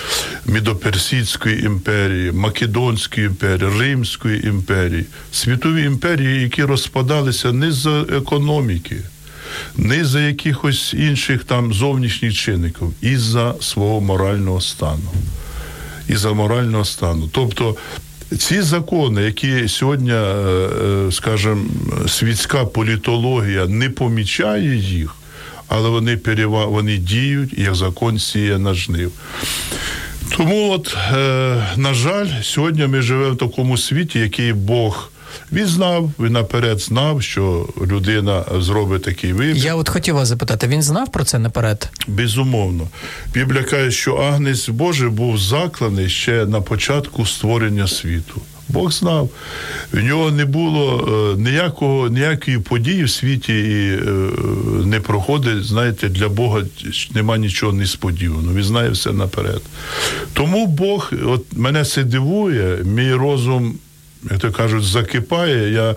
Мідоперсидської 0.46 1.66
імперії, 1.66 2.32
Македонської 2.32 3.28
імперії, 3.28 3.72
Римської 3.80 4.48
імперії, 4.48 5.06
світові 5.32 5.84
імперії, 5.84 6.42
які 6.42 6.64
розпадалися 6.64 7.52
не 7.52 7.72
з 7.72 8.06
економіки. 8.12 8.98
Не 9.78 10.06
за 10.06 10.22
якихось 10.22 10.94
інших 10.94 11.44
там 11.44 11.74
зовнішніх 11.74 12.34
чинників, 12.34 12.94
із 13.02 13.22
за 13.22 13.56
свого 13.62 14.02
морального 14.02 14.62
стану 14.62 15.12
і 16.10 16.16
за 16.16 16.34
морального 16.34 16.86
стану. 16.86 17.30
Тобто 17.32 17.76
ці 18.38 18.62
закони, 18.62 19.22
які 19.22 19.68
сьогодні, 19.68 20.12
е, 20.12 20.16
е, 20.16 21.12
скажімо, 21.12 21.66
світська 22.08 22.66
політологія 22.66 23.68
не 23.68 23.90
помічає 23.90 24.76
їх, 24.76 25.16
але 25.68 25.90
вони 25.90 26.18
перева... 26.18 26.66
вони 26.66 26.98
діють 26.98 27.58
як 27.58 27.76
закон 27.76 28.20
сіє 28.20 28.58
на 28.58 28.74
жнив. 28.74 29.12
Тому, 30.38 30.72
от, 30.72 30.98
е, 31.14 31.64
на 31.78 31.94
жаль, 31.94 32.28
сьогодні 32.42 32.88
ми 32.88 33.02
живемо 33.02 33.34
в 33.34 33.38
такому 33.38 33.78
світі, 33.78 34.20
який 34.20 34.54
Бог. 34.54 35.12
Він 35.52 35.66
знав, 35.66 36.12
він 36.20 36.34
наперед 36.34 36.80
знав, 36.80 37.22
що 37.24 37.70
людина 37.88 38.44
зробить 38.60 39.04
такий 39.04 39.34
вибір. 39.34 39.56
Я 39.56 39.76
от 39.76 39.90
хотів 39.90 40.16
вас 40.16 40.28
запитати, 40.28 40.68
він 40.68 40.82
знав 40.82 41.12
про 41.12 41.24
це 41.24 41.40
наперед? 41.40 41.90
Безумовно. 42.08 42.88
Біблія 43.34 43.64
каже, 43.64 43.92
що 43.92 44.16
Агнець 44.16 44.70
Божий 44.70 45.10
був 45.10 45.38
закланий 45.38 46.10
ще 46.10 46.46
на 46.46 46.62
початку 46.62 47.26
створення 47.26 47.88
світу. 47.88 48.42
Бог 48.70 48.92
знав, 48.92 49.30
в 49.94 50.04
нього 50.04 50.32
не 50.32 50.46
було 50.46 51.08
е, 51.38 51.42
ніякого, 51.42 52.10
ніякої 52.10 52.60
події 52.60 53.04
в 53.04 53.10
світі 53.10 53.54
і 53.60 53.92
е, 53.92 54.02
не 54.86 55.00
проходить. 55.00 55.66
Знаєте, 55.66 56.10
для 56.10 56.30
Бога 56.30 56.62
нема 57.14 57.38
нічого 57.38 57.74
несподіваного. 57.74 58.54
Він 58.54 58.64
знає 58.64 58.90
все 58.90 59.12
наперед. 59.12 59.62
Тому 60.34 60.68
Бог, 60.68 61.12
от 61.26 61.46
мене 61.54 61.86
це 61.86 62.04
дивує, 62.04 62.78
мій 62.84 63.14
розум 63.14 63.76
то 64.40 64.52
кажуть, 64.52 64.84
закипає, 64.84 65.72
я 65.72 65.96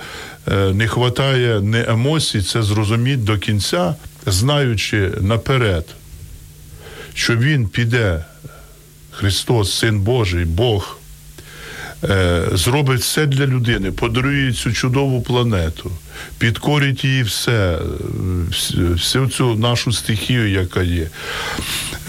е, 0.49 0.75
не 0.75 0.87
вистачає 0.87 1.61
не 1.61 1.85
емоцій, 1.89 2.43
це 2.43 2.63
зрозуміти 2.63 3.23
до 3.23 3.39
кінця, 3.39 3.95
знаючи 4.27 5.13
наперед, 5.21 5.87
що 7.15 7.37
Він 7.37 7.69
піде, 7.69 8.25
Христос, 9.11 9.79
Син 9.79 10.01
Божий, 10.01 10.45
Бог, 10.45 11.00
зробить 12.53 13.01
все 13.01 13.27
для 13.27 13.47
людини, 13.47 13.93
подарує 13.93 14.53
цю 14.53 14.73
чудову 14.73 15.23
планету, 15.23 15.91
підкорить 16.39 17.05
її 17.05 17.23
все, 17.23 17.79
е, 17.79 18.83
всю 18.93 19.29
цю 19.29 19.55
нашу 19.55 19.93
стихію, 19.93 20.51
яка 20.51 20.83
є. 20.83 21.07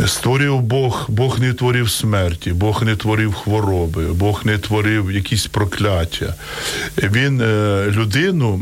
Створив 0.05 0.61
Бог, 0.61 1.05
Бог 1.09 1.39
не 1.39 1.53
творив 1.53 1.89
смерті, 1.89 2.51
Бог 2.51 2.83
не 2.83 2.95
творив 2.95 3.33
хвороби, 3.33 4.05
Бог 4.05 4.41
не 4.45 4.57
творив 4.57 5.11
якісь 5.11 5.47
прокляття. 5.47 6.35
Він 6.97 7.41
е, 7.41 7.85
людину 7.91 8.61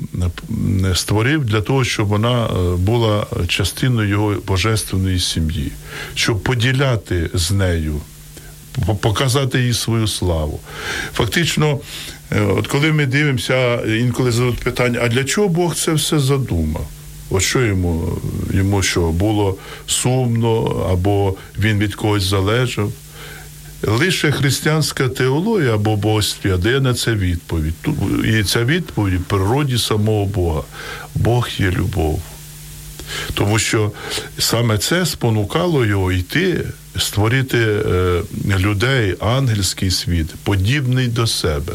створив 0.96 1.46
для 1.46 1.62
того, 1.62 1.84
щоб 1.84 2.08
вона 2.08 2.46
е, 2.46 2.76
була 2.78 3.26
частиною 3.48 4.10
його 4.10 4.36
божественної 4.48 5.20
сім'ї, 5.20 5.72
щоб 6.16 6.44
поділяти 6.44 7.30
з 7.34 7.52
нею 7.52 8.02
показати 9.02 9.62
їй 9.62 9.74
свою 9.74 10.08
славу. 10.08 10.60
Фактично, 11.14 11.80
е, 12.32 12.42
от 12.42 12.68
коли 12.68 12.92
ми 12.92 13.06
дивимося, 13.06 13.82
інколи 13.86 14.32
задають 14.32 14.60
питання, 14.60 15.00
а 15.04 15.08
для 15.08 15.24
чого 15.24 15.48
Бог 15.48 15.76
це 15.76 15.92
все 15.94 16.20
задумав? 16.20 16.88
От 17.30 17.42
що 17.42 17.62
йому, 17.62 18.18
йому 18.54 18.84
що, 18.84 19.02
було 19.02 19.58
сумно, 19.88 20.64
або 20.92 21.36
він 21.60 21.80
від 21.80 21.96
когось 21.96 22.24
залежав? 22.24 22.92
Лише 23.84 24.32
християнська 24.32 25.10
теологія 25.10 25.76
або 25.76 25.96
богослів'я 25.96 26.58
дає 26.58 26.80
на 26.80 26.94
це 26.94 27.14
відповідь. 27.14 27.74
І 28.26 28.44
ця 28.44 28.64
відповідь 28.64 29.20
в 29.20 29.24
природі 29.24 29.78
самого 29.78 30.26
Бога. 30.26 30.62
Бог 31.16 31.50
є 31.58 31.72
любов. 31.72 32.22
Тому 33.34 33.60
що 33.60 33.92
саме 34.38 34.78
це 34.78 35.06
спонукало 35.06 35.86
його 35.86 36.12
йти, 36.12 36.66
створити 36.98 37.58
е, 37.58 38.22
людей, 38.60 39.16
ангельський 39.20 39.92
світ, 39.92 40.36
подібний 40.44 41.08
до 41.08 41.28
себе. 41.28 41.74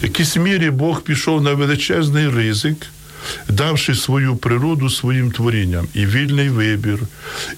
В 0.00 0.04
якійсь 0.04 0.36
мірі 0.36 0.70
Бог 0.70 1.02
пішов 1.02 1.42
на 1.42 1.52
величезний 1.52 2.28
ризик, 2.28 2.86
давши 3.48 3.94
свою 3.94 4.36
природу 4.36 4.90
своїм 4.90 5.30
творінням 5.30 5.88
і 5.94 6.06
вільний 6.06 6.48
вибір, 6.48 6.98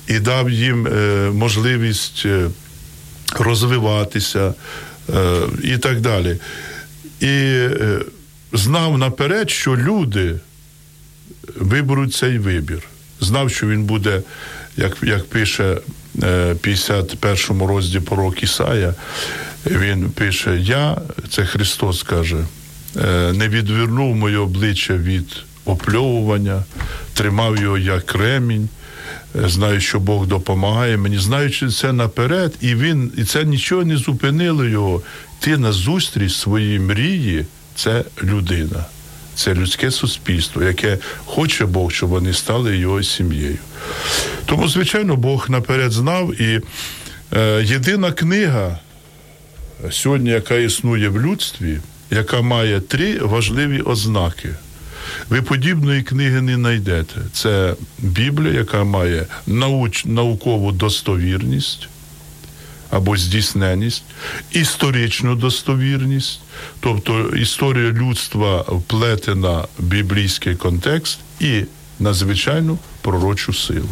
і 0.07 0.19
дав 0.19 0.51
їм 0.51 0.87
е, 0.87 1.31
можливість 1.35 2.23
е, 2.27 2.49
розвиватися 3.39 4.55
і 5.63 5.79
так 5.79 6.01
далі. 6.01 6.37
І 7.21 7.67
знав 8.53 8.99
наперед, 8.99 9.51
що 9.51 9.77
люди 9.77 10.41
виберуть 11.57 12.15
цей 12.15 12.39
вибір. 12.39 12.83
Знав, 13.21 13.51
що 13.51 13.67
він 13.67 13.85
буде, 13.85 14.23
як, 14.77 14.97
як 15.03 15.25
пише 15.25 15.77
51 16.61 17.67
розділі 17.67 18.01
пророк 18.01 18.43
Ісая, 18.43 18.95
він 19.67 20.11
пише: 20.11 20.59
Я, 20.61 20.99
це 21.31 21.45
Христос 21.45 22.03
каже, 22.03 22.45
е, 22.97 23.33
не 23.33 23.49
відвернув 23.49 24.17
моє 24.17 24.39
обличчя 24.39 24.95
від 24.95 25.37
опльовування, 25.65 26.65
тримав 27.15 27.59
його 27.61 27.79
як 27.79 28.07
кремінь. 28.07 28.69
Е, 29.45 29.49
Знаю, 29.49 29.81
що 29.81 30.01
Бог 30.01 30.27
допомагає 30.27 30.97
мені, 30.97 31.19
знаючи 31.19 31.69
це 31.69 31.93
наперед, 31.93 32.55
і 32.61 32.75
він 32.75 33.13
і 33.17 33.25
це 33.25 33.45
нічого 33.45 33.85
не 33.85 33.97
зупинило 33.97 34.65
його. 34.65 35.03
Ти 35.39 35.57
на 35.59 35.73
зустріч 35.73 36.35
своїй 36.35 36.79
мрії 36.79 37.47
це 37.75 38.05
людина, 38.23 38.85
це 39.35 39.55
людське 39.55 39.91
суспільство, 39.91 40.63
яке 40.63 40.99
хоче 41.25 41.67
Бог, 41.67 41.93
щоб 41.93 42.11
вони 42.11 42.33
стали 42.33 42.77
його 42.77 43.03
сім'єю. 43.03 43.59
Тому, 44.47 44.69
звичайно, 44.69 45.17
Бог 45.17 45.51
наперед 45.51 45.93
знав, 45.93 46.41
і 46.41 46.61
е, 47.33 47.63
єдина 47.65 48.13
книга 48.13 48.79
сьогодні, 49.91 50.31
яка 50.31 50.55
існує 50.55 51.09
в 51.09 51.21
людстві, 51.21 51.79
яка 52.11 52.41
має 52.43 52.81
три 52.81 53.19
важливі 53.19 53.81
ознаки. 53.81 54.55
Ви 55.29 55.43
подібної 55.43 56.03
книги 56.03 56.41
не 56.41 56.55
знайдете. 56.55 57.17
Це 57.33 57.75
Біблія, 57.99 58.53
яка 58.53 58.85
має 58.85 59.27
науч, 59.47 60.05
наукову 60.05 60.73
достовірність 60.73 61.89
або 62.93 63.17
здійсненість, 63.17 64.05
історичну 64.51 65.35
достовірність, 65.35 66.41
тобто 66.81 67.29
історія 67.29 67.91
людства 67.91 68.65
вплетена 68.69 69.65
в 69.79 69.83
біблійський 69.83 70.57
контекст 70.57 71.19
і 71.41 71.65
надзвичайну 72.01 72.79
пророчу 73.03 73.55
силу. 73.55 73.89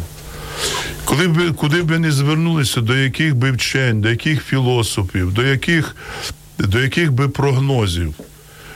Коли 1.05 1.27
б 1.27 1.53
куди 1.55 1.81
б 1.81 1.87
ви 1.87 1.99
не 1.99 2.11
звернулися, 2.11 2.81
до 2.81 2.95
яких 2.95 3.35
би 3.35 3.51
вчень, 3.51 4.01
до 4.01 4.09
яких 4.09 4.43
філософів, 4.43 5.33
до 5.33 5.43
яких, 5.43 5.95
до 6.59 6.79
яких 6.79 7.11
би 7.11 7.29
прогнозів, 7.29 8.15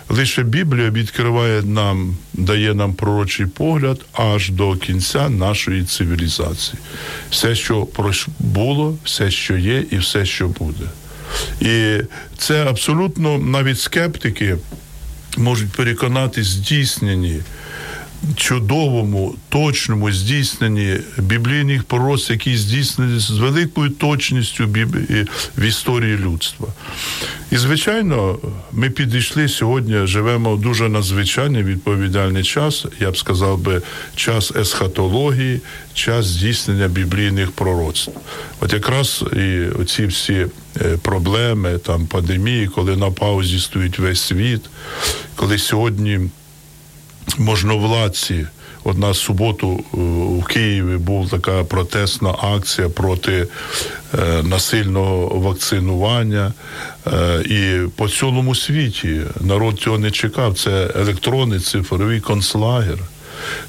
лише 0.10 0.44
Біблія 0.44 0.90
відкриває 0.90 1.62
нам, 1.62 2.18
дає 2.34 2.74
нам 2.74 2.94
пророчий 2.94 3.46
погляд 3.46 4.02
аж 4.14 4.50
до 4.50 4.76
кінця 4.76 5.30
нашої 5.30 5.84
цивілізації. 5.84 6.78
Все, 7.30 7.56
що 7.56 7.88
було, 8.40 8.98
все, 9.04 9.32
що 9.32 9.58
є, 9.58 9.84
і 9.92 9.98
все, 9.98 10.26
що 10.26 10.48
буде. 10.48 10.86
І 11.62 12.02
це 12.38 12.66
абсолютно 12.66 13.38
навіть 13.38 13.80
скептики 13.80 14.58
можуть 15.38 15.72
переконати 15.72 16.44
здійснені 16.44 17.42
чудовому, 18.36 19.36
точному 19.50 20.12
здійсненні 20.12 20.98
біблійних 21.18 21.84
пророцтв, 21.84 22.32
які 22.32 22.58
здійснені 22.58 23.20
з 23.20 23.30
великою 23.30 23.90
точністю 23.90 24.68
в 25.58 25.62
історії 25.62 26.18
людства. 26.18 26.68
І, 27.52 27.58
звичайно, 27.58 28.40
ми 28.72 28.90
підійшли 28.90 29.48
сьогодні, 29.48 30.08
живемо 30.08 30.56
в 30.56 30.62
дуже 30.62 30.90
надзвичайний 30.90 31.64
відповідальний 31.64 32.44
час, 32.44 32.86
я 33.00 33.12
б 33.12 33.18
сказав 33.18 33.60
би, 33.60 33.82
час 34.16 34.52
есхатології, 34.56 35.62
час 35.94 36.26
здійснення 36.26 36.88
біблійних 36.88 37.52
пророцтв. 37.52 38.12
От 38.60 38.74
якраз 38.74 39.24
і 39.34 39.62
оці 39.82 40.06
всі 40.06 40.48
е, 40.82 40.98
проблеми, 41.02 41.78
там 41.78 42.08
пандемії, 42.08 42.68
коли 42.68 42.96
на 42.96 43.12
паузі 43.12 43.60
стоїть 43.60 44.00
весь 44.00 44.22
світ, 44.22 44.62
коли 45.36 45.58
сьогодні 45.58 46.30
можновладці. 47.38 48.46
От 48.88 48.98
на 48.98 49.14
суботу 49.14 49.84
е, 49.94 49.98
у 49.98 50.42
Києві 50.42 50.98
була 50.98 51.28
така 51.28 51.64
протестна 51.64 52.30
акція 52.30 52.90
проти 52.90 53.48
е, 54.14 54.44
насильного 54.44 55.40
вакцинування. 55.40 56.54
Е, 57.08 57.42
і 57.46 57.88
по 57.96 58.10
цілому 58.10 58.56
світі 58.56 59.22
народ 59.42 59.80
цього 59.80 60.00
не 60.00 60.12
чекав. 60.12 60.54
Це 60.54 60.92
електронний 60.96 61.60
цифровий 61.60 62.20
концлагер. 62.20 62.98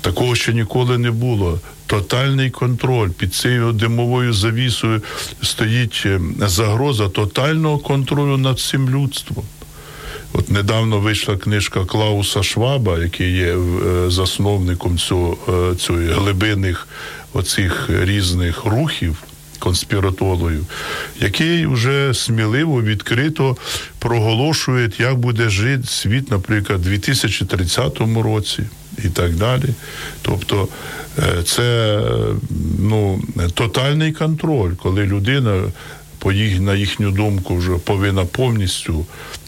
Такого 0.01 0.35
ще 0.35 0.53
ніколи 0.53 0.99
не 0.99 1.11
було. 1.11 1.61
Тотальний 1.87 2.51
контроль 2.51 3.11
під 3.11 3.35
цією 3.35 3.73
димовою 3.73 4.33
завісою 4.33 5.03
стоїть 5.43 6.07
загроза 6.39 7.09
тотального 7.09 7.79
контролю 7.79 8.37
над 8.37 8.57
всім 8.57 8.91
людством. 8.91 9.45
От 10.33 10.51
недавно 10.51 11.01
вийшла 11.01 11.37
книжка 11.37 11.85
Клауса 11.85 12.43
Шваба, 12.43 12.99
який 12.99 13.33
є 13.33 13.57
е, 13.57 14.11
засновником 14.11 14.99
цього, 14.99 15.39
е, 15.73 15.77
цієї 15.77 16.09
глибинних 16.09 16.89
оцих 17.33 17.91
різних 17.91 18.65
рухів 18.65 19.17
конспіратологів, 19.59 20.67
який 21.21 21.67
вже 21.67 22.15
сміливо, 22.15 22.83
відкрито 22.83 23.57
проголошує, 23.99 24.91
як 24.99 25.17
буде 25.19 25.49
жити 25.49 25.87
світ, 25.87 26.31
наприклад, 26.31 26.81
у 26.81 26.89
2030 26.89 27.99
році 28.23 28.63
і 29.05 29.09
так 29.09 29.35
далі. 29.35 29.75
Тобто 30.23 30.69
е, 31.19 31.43
це 31.43 32.01
ну, 32.79 33.23
тотальний 33.55 34.13
контроль, 34.13 34.73
коли 34.83 35.05
людина 35.05 35.63
по 36.27 36.33
їх, 36.33 36.61
на 36.61 36.75
їхню 36.75 37.11
думку, 37.11 37.57
вже 37.57 37.73
повинна 37.73 38.25
повністю 38.25 39.07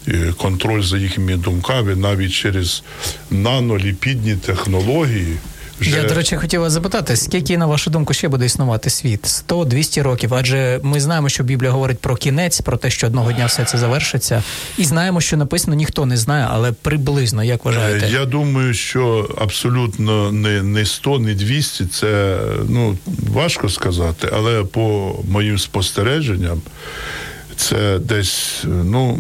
е, 0.09 0.33
контроль 0.37 0.83
за 0.83 0.99
їхніми 0.99 1.37
думками, 1.37 1.97
навіть 1.97 2.33
через 2.33 2.83
наноліпідні 3.31 4.37
технології. 4.37 5.37
Вже... 5.81 5.97
Я, 5.97 6.05
до 6.05 6.15
речі, 6.15 6.37
хотів 6.37 6.61
вас 6.61 6.73
запитати, 6.73 7.17
скільки, 7.17 7.59
на 7.59 7.67
вашу 7.67 7.91
думку, 7.91 8.15
ще 8.15 8.29
буде 8.29 8.47
існувати 8.47 8.91
світ? 8.91 9.25
100-200 9.49 10.03
років? 10.03 10.35
Адже 10.35 10.81
ми 10.83 11.01
знаємо, 11.01 11.29
що 11.29 11.43
Біблія 11.43 11.73
говорить 11.73 11.99
про 11.99 12.17
кінець, 12.17 12.61
про 12.61 12.77
те, 12.77 12.91
що 12.91 13.07
одного 13.07 13.33
дня 13.33 13.47
все 13.47 13.65
це 13.65 13.79
завершиться. 13.79 14.43
І 14.79 14.85
знаємо, 14.85 15.21
що 15.21 15.37
написано, 15.37 15.77
ніхто 15.77 16.07
не 16.07 16.17
знає, 16.17 16.47
але 16.51 16.73
приблизно, 16.73 17.45
як 17.45 17.65
вважаєте? 17.65 18.07
Е, 18.07 18.11
Я 18.11 18.25
думаю, 18.25 18.75
що 18.75 19.29
абсолютно 19.39 20.33
не, 20.33 20.63
не 20.63 20.87
100, 20.87 21.19
не 21.19 21.35
200, 21.35 21.87
це 21.87 22.39
ну, 22.69 22.99
важко 23.33 23.69
сказати, 23.69 24.29
але 24.33 24.65
по 24.65 25.15
моїм 25.31 25.59
спостереженням, 25.59 26.63
це 27.57 27.99
десь, 27.99 28.65
ну, 28.65 29.19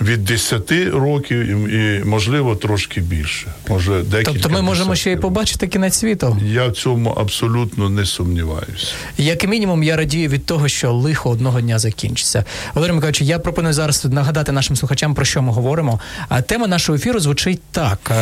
від 0.00 0.24
10 0.24 0.72
років 0.92 1.38
і, 1.38 1.76
і 1.76 2.04
можливо 2.04 2.56
трошки 2.56 3.00
більше. 3.00 3.46
Може, 3.68 4.02
декілька 4.02 4.32
Тобто 4.32 4.48
ми 4.48 4.62
можемо 4.62 4.94
ще 4.94 5.12
й 5.12 5.16
побачити 5.16 5.68
кінець 5.68 5.94
світу. 5.94 6.36
Я 6.44 6.66
в 6.66 6.72
цьому 6.72 7.10
абсолютно 7.10 7.88
не 7.88 8.06
сумніваюся. 8.06 8.86
Як 9.18 9.48
мінімум, 9.48 9.82
я 9.82 9.96
радію 9.96 10.28
від 10.28 10.46
того, 10.46 10.68
що 10.68 10.92
лихо 10.92 11.30
одного 11.30 11.60
дня 11.60 11.78
закінчиться. 11.78 12.44
Володимир 12.74 12.94
Миколаївич, 12.94 13.20
я 13.22 13.38
пропоную 13.38 13.74
зараз 13.74 14.04
нагадати 14.04 14.52
нашим 14.52 14.76
слухачам, 14.76 15.14
про 15.14 15.24
що 15.24 15.42
ми 15.42 15.52
говоримо. 15.52 16.00
А 16.28 16.42
тема 16.42 16.66
нашого 16.66 16.96
ефіру 16.96 17.20
звучить 17.20 17.60
так. 17.70 18.12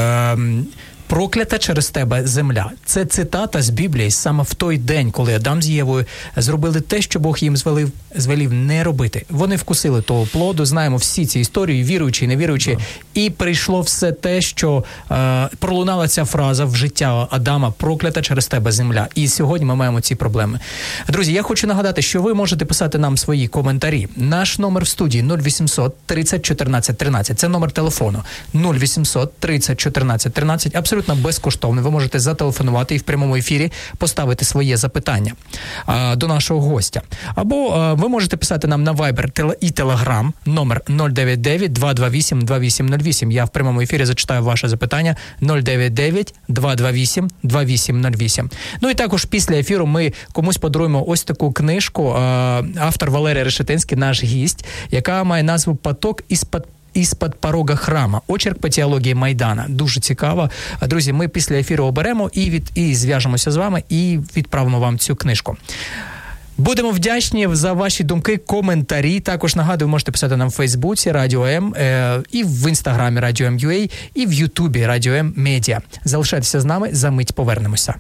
Проклята 1.08 1.58
через 1.58 1.90
тебе 1.90 2.26
земля. 2.26 2.70
Це 2.84 3.04
цитата 3.04 3.62
з 3.62 3.70
Біблії 3.70 4.10
саме 4.10 4.42
в 4.42 4.54
той 4.54 4.78
день, 4.78 5.10
коли 5.10 5.34
Адам 5.34 5.62
з 5.62 5.68
Євою 5.68 6.06
зробили 6.36 6.80
те, 6.80 7.02
що 7.02 7.20
Бог 7.20 7.38
їм 7.38 7.56
звелив, 7.56 7.90
звелів 8.14 8.52
не 8.52 8.84
робити. 8.84 9.24
Вони 9.30 9.56
вкусили 9.56 10.02
того 10.02 10.26
плоду. 10.26 10.64
Знаємо 10.64 10.96
всі 10.96 11.26
ці 11.26 11.40
історії, 11.40 11.82
віруючі, 11.82 12.24
і 12.24 12.28
невіруючі. 12.28 12.78
І 13.14 13.30
прийшло 13.30 13.80
все 13.80 14.12
те, 14.12 14.40
що 14.40 14.84
е, 15.10 15.48
пролунала 15.58 16.08
ця 16.08 16.24
фраза 16.24 16.64
в 16.64 16.76
життя 16.76 17.28
Адама 17.30 17.70
проклята 17.70 18.22
через 18.22 18.46
тебе 18.46 18.72
земля. 18.72 19.08
І 19.14 19.28
сьогодні 19.28 19.66
ми 19.66 19.74
маємо 19.74 20.00
ці 20.00 20.14
проблеми. 20.14 20.60
Друзі, 21.08 21.32
я 21.32 21.42
хочу 21.42 21.66
нагадати, 21.66 22.02
що 22.02 22.22
ви 22.22 22.34
можете 22.34 22.64
писати 22.64 22.98
нам 22.98 23.16
свої 23.16 23.48
коментарі. 23.48 24.08
Наш 24.16 24.58
номер 24.58 24.82
в 24.84 24.88
студії 24.88 25.24
0800 25.24 25.96
30 26.06 26.42
14 26.42 26.98
13. 26.98 27.38
Це 27.38 27.48
номер 27.48 27.72
телефону 27.72 28.22
0800 28.54 29.32
30 29.38 29.80
14 29.80 30.32
13. 30.32 30.76
Абсолютно 30.76 30.97
безкоштовний. 31.14 31.84
Ви 31.84 31.90
можете 31.90 32.20
зателефонувати 32.20 32.94
і 32.94 32.98
в 32.98 33.02
прямому 33.02 33.36
ефірі 33.36 33.72
поставити 33.98 34.44
своє 34.44 34.76
запитання 34.76 35.32
а, 35.86 36.16
до 36.16 36.28
нашого 36.28 36.60
гостя. 36.60 37.02
Або 37.34 37.70
а, 37.70 37.94
ви 37.94 38.08
можете 38.08 38.36
писати 38.36 38.66
нам 38.66 38.82
на 38.82 38.92
Viber 38.92 39.54
і 39.60 39.66
Telegram 39.66 40.32
номер 40.46 40.82
099 40.88 41.72
228 41.72 42.42
2808. 42.42 43.32
Я 43.32 43.44
в 43.44 43.48
прямому 43.48 43.80
ефірі 43.80 44.04
зачитаю 44.04 44.42
ваше 44.42 44.68
запитання 44.68 45.16
099 45.40 46.34
228 46.48 47.30
2808. 47.42 48.50
Ну 48.80 48.90
і 48.90 48.94
також 48.94 49.24
після 49.24 49.54
ефіру 49.54 49.86
ми 49.86 50.12
комусь 50.32 50.56
подаруємо 50.56 51.04
ось 51.08 51.22
таку 51.22 51.52
книжку. 51.52 52.14
а, 52.18 52.62
Автор 52.78 53.10
Валерій 53.10 53.42
Решетинський, 53.42 53.98
наш 53.98 54.24
гість, 54.24 54.64
яка 54.90 55.24
має 55.24 55.42
назву 55.42 55.74
Поток 55.74 56.24
із 56.28 56.44
із-під 56.98 57.34
порога 57.34 57.76
храма. 57.76 58.20
Очерк 58.26 58.58
по 58.58 58.68
теології 58.68 59.14
Майдана. 59.14 59.66
Дуже 59.68 60.00
цікаво. 60.00 60.50
Друзі, 60.82 61.12
ми 61.12 61.28
після 61.28 61.56
ефіру 61.56 61.84
оберемо 61.84 62.30
і 62.32 62.50
від 62.50 62.70
і 62.74 62.94
зв'яжемося 62.94 63.50
з 63.50 63.56
вами 63.56 63.82
і 63.88 64.18
відправимо 64.36 64.80
вам 64.80 64.98
цю 64.98 65.16
книжку. 65.16 65.56
Будемо 66.58 66.90
вдячні 66.90 67.48
за 67.52 67.72
ваші 67.72 68.04
думки, 68.04 68.36
коментарі. 68.36 69.20
Також 69.20 69.56
нагадую, 69.56 69.88
можете 69.88 70.12
писати 70.12 70.36
нам 70.36 70.48
в 70.48 70.52
Фейсбуці 70.52 71.12
Радіо 71.12 71.46
М 71.46 71.74
е, 71.74 72.20
і 72.30 72.44
в 72.44 72.68
інстаграмі 72.68 73.20
Радіо 73.20 73.46
М.Ю.А. 73.46 73.88
і 74.14 74.26
в 74.26 74.32
Ютубі 74.32 74.86
Радіо 74.86 75.14
М 75.14 75.32
Медіа. 75.36 75.80
Залишайтеся 76.04 76.60
з 76.60 76.64
нами, 76.64 76.88
за 76.92 77.10
мить 77.10 77.32
повернемося. 77.32 77.94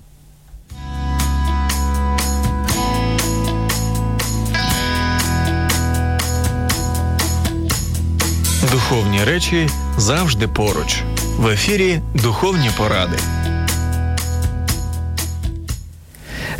Духовні 8.72 9.24
речі 9.24 9.68
завжди 9.96 10.48
поруч. 10.48 11.02
В 11.38 11.46
ефірі 11.48 12.00
Духовні 12.14 12.70
поради. 12.78 13.16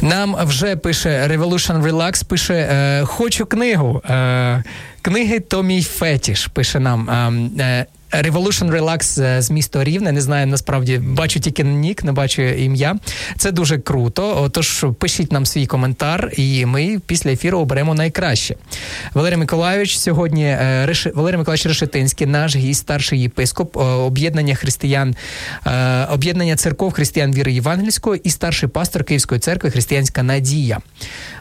Нам 0.02 0.36
вже 0.40 0.76
пише 0.76 1.26
Revolution 1.30 1.82
Relax, 1.82 2.24
пише 2.24 2.54
е, 2.54 3.04
Хочу 3.04 3.46
книгу. 3.46 4.02
Е, 4.04 4.62
книги 5.02 5.40
то 5.40 5.62
мій 5.62 5.82
фетіш. 5.82 6.46
Пише 6.46 6.80
нам. 6.80 7.10
Е, 7.10 7.62
е, 7.62 7.86
Revolution 8.12 8.70
Relax 8.70 9.22
е, 9.22 9.42
з 9.42 9.50
міста 9.50 9.84
Рівне. 9.84 10.12
Не 10.12 10.20
знаю, 10.20 10.46
насправді 10.46 10.98
бачу 10.98 11.40
тільки 11.40 11.64
нік, 11.64 12.04
не 12.04 12.12
бачу 12.12 12.42
ім'я. 12.42 12.96
Це 13.36 13.52
дуже 13.52 13.78
круто. 13.78 14.42
Отож, 14.42 14.86
пишіть 14.98 15.32
нам 15.32 15.46
свій 15.46 15.66
коментар, 15.66 16.30
і 16.36 16.66
ми 16.66 17.00
після 17.06 17.30
ефіру 17.30 17.58
оберемо 17.58 17.94
найкраще. 17.94 18.56
Валерій 19.14 19.36
Миколайович 19.36 19.98
сьогодні 19.98 20.44
е. 20.44 20.94
Валерій 21.14 21.36
Миколайович 21.36 21.66
Решетинський, 21.66 22.26
наш 22.26 22.56
гість, 22.56 22.80
старший 22.80 23.20
єпископ, 23.20 23.76
е, 23.76 23.80
об'єднання 23.80 24.54
християн, 24.54 25.16
об'єднання 26.10 26.56
церков 26.56 26.92
християн 26.92 27.32
віри 27.34 27.52
євангельської 27.52 28.20
і 28.24 28.30
старший 28.30 28.68
пастор 28.68 29.04
Київської 29.04 29.40
церкви 29.40 29.70
Християнська 29.70 30.22
Надія. 30.22 30.78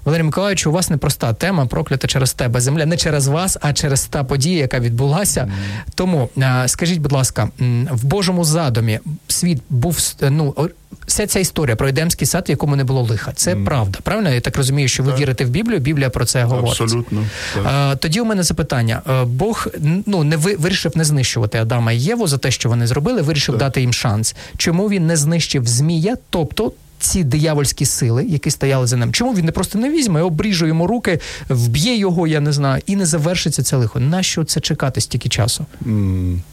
Валерій 0.06 0.24
Миколайович, 0.24 0.68
у 0.68 0.72
вас 0.72 0.90
непроста 0.90 1.34
тема 1.34 1.66
проклята 1.66 2.08
через 2.08 2.34
тебе 2.34 2.60
земля, 2.60 2.86
не 2.86 2.98
через 2.98 3.28
вас, 3.28 3.58
а 3.62 3.74
через 3.74 4.06
та 4.06 4.24
подія, 4.24 4.60
яка 4.60 4.80
відбулася. 4.80 5.52
Тому 5.96 6.30
скажіть, 6.68 7.00
будь 7.00 7.12
ласка, 7.12 7.50
в 7.92 8.06
Божому 8.06 8.44
задумі 8.44 9.00
світ 9.28 9.62
був 9.70 9.98
е, 10.22 10.30
ну. 10.30 10.56
Вся 11.08 11.28
ця 11.28 11.40
історія 11.40 11.76
про 11.76 11.88
Едемський 11.88 12.28
сад, 12.28 12.46
в 12.48 12.50
якому 12.50 12.76
не 12.76 12.84
було 12.84 13.02
лиха, 13.02 13.32
це 13.36 13.56
правда. 13.56 14.00
Правильно? 14.04 14.30
Я 14.30 14.42
так 14.42 14.58
розумію, 14.58 14.88
що 14.88 15.04
ви 15.04 15.16
вірите 15.16 15.46
в 15.46 15.50
Біблію, 15.50 15.80
Біблія 15.80 16.10
про 16.10 16.26
це 16.26 16.44
говорить. 16.44 16.82
Абсолютно. 16.82 17.26
Так. 17.56 18.00
Тоді 18.00 18.22
у 18.22 18.26
мене 18.26 18.44
запитання: 18.44 19.02
Е, 19.10 19.24
Бог 19.24 19.68
ну 20.06 20.24
не 20.24 20.38
вирішив 20.38 20.98
не 20.98 21.04
знищувати 21.04 21.58
Адама 21.58 21.92
і 21.92 21.98
Єву 21.98 22.28
за 22.28 22.38
те, 22.38 22.52
що 22.52 22.70
вони 22.70 22.88
зробили, 22.88 23.22
вирішив 23.22 23.58
дати 23.58 23.82
їм 23.82 23.94
шанс. 23.94 24.36
Чому 24.58 24.90
він 24.90 25.08
не 25.08 25.18
знищив 25.18 25.68
змія? 25.68 26.16
Тобто. 26.30 26.72
Ці 27.00 27.24
диявольські 27.24 27.86
сили, 27.86 28.26
які 28.26 28.52
стояли 28.52 28.88
за 28.88 28.98
ним, 28.98 29.14
чому 29.14 29.34
він 29.34 29.46
не 29.46 29.52
просто 29.52 29.80
не 29.80 29.90
візьме, 29.90 30.22
обріже 30.22 30.68
йому 30.68 30.88
руки, 30.88 31.20
вб'є 31.50 31.96
його, 31.98 32.28
я 32.28 32.40
не 32.40 32.52
знаю, 32.52 32.82
і 32.86 32.96
не 32.96 33.06
завершиться 33.06 33.64
це 33.64 33.78
лихо. 33.78 34.00
Нащо 34.00 34.44
це 34.44 34.60
чекати 34.60 35.02
стільки 35.02 35.30
часу? 35.30 35.66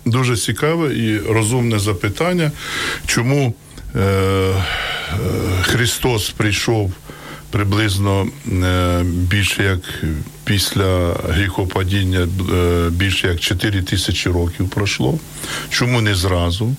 Дуже 0.04 0.36
цікаве 0.36 0.94
і 0.94 1.18
розумне 1.18 1.78
запитання, 1.78 2.52
чому 3.06 3.54
е, 3.94 4.00
е, 4.00 4.54
Христос 5.62 6.30
прийшов 6.30 6.92
приблизно 7.54 8.26
е, 8.52 9.02
більше 9.04 9.62
як 9.62 10.04
після 10.44 11.16
гріхопадіння, 11.28 12.28
е, 12.54 12.90
більше 12.90 13.28
як 13.28 13.40
4 13.40 13.82
тисячі 13.82 14.30
років 14.30 14.68
пройшло. 14.68 15.18
Чому 15.70 16.00
не 16.00 16.14
зразу? 16.14 16.76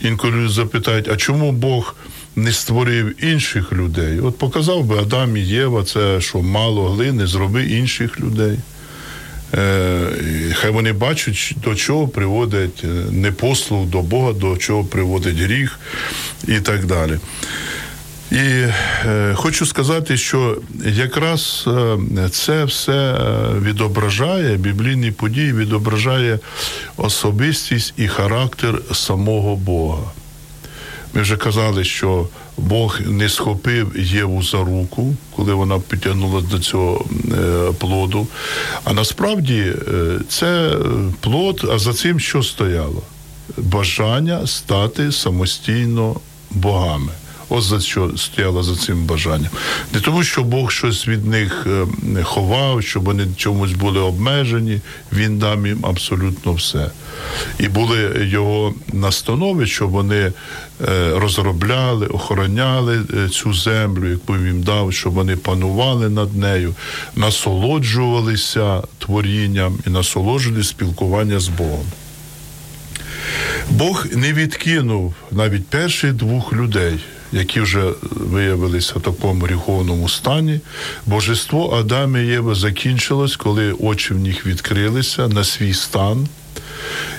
Інколи 0.00 0.48
запитають, 0.48 1.08
а 1.08 1.16
чому 1.16 1.52
Бог 1.52 1.94
не 2.36 2.52
створив 2.52 3.24
інших 3.24 3.72
людей? 3.72 4.20
От 4.20 4.38
показав 4.38 4.84
би 4.84 4.98
Адам 4.98 5.36
і 5.36 5.40
Єва, 5.40 5.84
це 5.84 6.20
що 6.20 6.42
мало 6.42 6.88
глини, 6.90 7.26
зроби 7.26 7.64
інших 7.66 8.20
людей. 8.20 8.58
Е, 9.54 10.54
Хай 10.54 10.70
вони 10.70 10.92
бачать, 10.92 11.56
до 11.64 11.74
чого 11.74 12.08
приводить 12.08 12.84
е, 12.84 12.86
непослух 13.10 13.86
до 13.86 14.02
Бога, 14.02 14.32
до 14.32 14.56
чого 14.56 14.84
приводить 14.84 15.36
гріх 15.36 15.78
і 16.48 16.60
так 16.60 16.86
далі. 16.86 17.18
І 18.32 18.36
е, 18.36 19.34
хочу 19.34 19.66
сказати, 19.66 20.16
що 20.16 20.58
якраз 20.84 21.68
це 22.30 22.64
все 22.64 23.18
відображає, 23.60 24.56
біблійні 24.56 25.10
події 25.10 25.52
відображає 25.52 26.38
особистість 26.96 27.94
і 27.96 28.08
характер 28.08 28.80
самого 28.92 29.56
Бога. 29.56 30.12
Ми 31.14 31.22
вже 31.22 31.36
казали, 31.36 31.84
що 31.84 32.28
Бог 32.56 33.00
не 33.06 33.28
схопив 33.28 33.92
Єву 33.96 34.42
за 34.42 34.64
руку, 34.64 35.16
коли 35.36 35.54
вона 35.54 35.78
підтягнулася 35.78 36.46
до 36.46 36.58
цього 36.58 37.04
е, 37.32 37.72
плоду. 37.78 38.26
А 38.84 38.92
насправді 38.92 39.58
е, 39.58 39.74
це 40.28 40.76
плод, 41.20 41.68
а 41.72 41.78
за 41.78 41.92
цим 41.92 42.20
що 42.20 42.42
стояло? 42.42 43.02
Бажання 43.56 44.46
стати 44.46 45.12
самостійно 45.12 46.16
богами. 46.50 47.12
Ось 47.56 47.64
за 47.64 47.80
що 47.80 48.10
стояло 48.16 48.62
за 48.62 48.76
цим 48.76 49.04
бажанням. 49.04 49.50
Не 49.92 50.00
тому, 50.00 50.22
що 50.22 50.44
Бог 50.44 50.70
щось 50.70 51.08
від 51.08 51.26
них 51.26 51.66
е, 51.66 52.22
ховав, 52.22 52.82
щоб 52.82 53.04
вони 53.04 53.26
чомусь 53.36 53.72
були 53.72 54.00
обмежені, 54.00 54.80
він 55.12 55.38
дав 55.38 55.66
їм 55.66 55.86
абсолютно 55.86 56.52
все. 56.52 56.90
І 57.58 57.68
були 57.68 58.26
його 58.30 58.74
настанови, 58.92 59.66
щоб 59.66 59.90
вони 59.90 60.16
е, 60.16 60.32
розробляли, 61.14 62.06
охороняли 62.06 63.02
е, 63.14 63.28
цю 63.28 63.54
землю, 63.54 64.10
яку 64.10 64.34
він 64.36 64.60
дав, 64.60 64.92
щоб 64.92 65.12
вони 65.12 65.36
панували 65.36 66.08
над 66.08 66.36
нею, 66.36 66.74
насолоджувалися 67.16 68.82
творінням 68.98 69.78
і 69.86 69.90
насолоджувалися 69.90 70.68
спілкування 70.68 71.40
з 71.40 71.48
Богом. 71.48 71.86
Бог 73.70 74.06
не 74.12 74.32
відкинув 74.32 75.14
навіть 75.30 75.66
перших 75.66 76.12
двох 76.12 76.52
людей, 76.52 76.98
які 77.34 77.60
вже 77.60 77.92
виявилися 78.10 78.92
в 78.96 79.02
такому 79.02 79.44
гріховному 79.44 80.08
стані. 80.08 80.60
Божество 81.06 81.76
Адама 81.76 82.18
і 82.18 82.26
Єви 82.26 82.54
закінчилось, 82.54 83.36
коли 83.36 83.72
очі 83.72 84.14
в 84.14 84.18
них 84.18 84.46
відкрилися 84.46 85.28
на 85.28 85.44
свій 85.44 85.74
стан. 85.74 86.28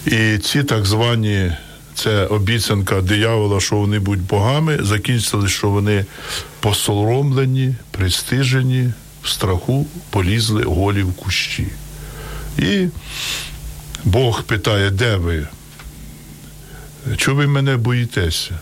І 0.06 0.38
ці 0.38 0.64
так 0.64 0.86
звані. 0.86 1.52
Це 1.96 2.26
обіцянка 2.26 3.02
диявола, 3.02 3.60
що 3.60 3.76
вони 3.76 4.00
будуть 4.00 4.26
богами, 4.26 4.80
закінчилось, 4.82 5.52
що 5.52 5.70
вони 5.70 6.06
посоромлені, 6.60 7.76
пристижені, 7.92 8.94
в 9.24 9.30
страху 9.30 9.88
полізли 10.10 10.64
голі 10.64 11.04
в 11.04 11.14
кущі. 11.14 11.68
І 12.58 12.88
Бог 14.04 14.44
питає, 14.44 14.90
де 14.90 15.16
ви? 15.16 15.48
Чого 17.18 17.38
ви 17.38 17.48
мене 17.48 17.78
боїтеся? 17.78 18.60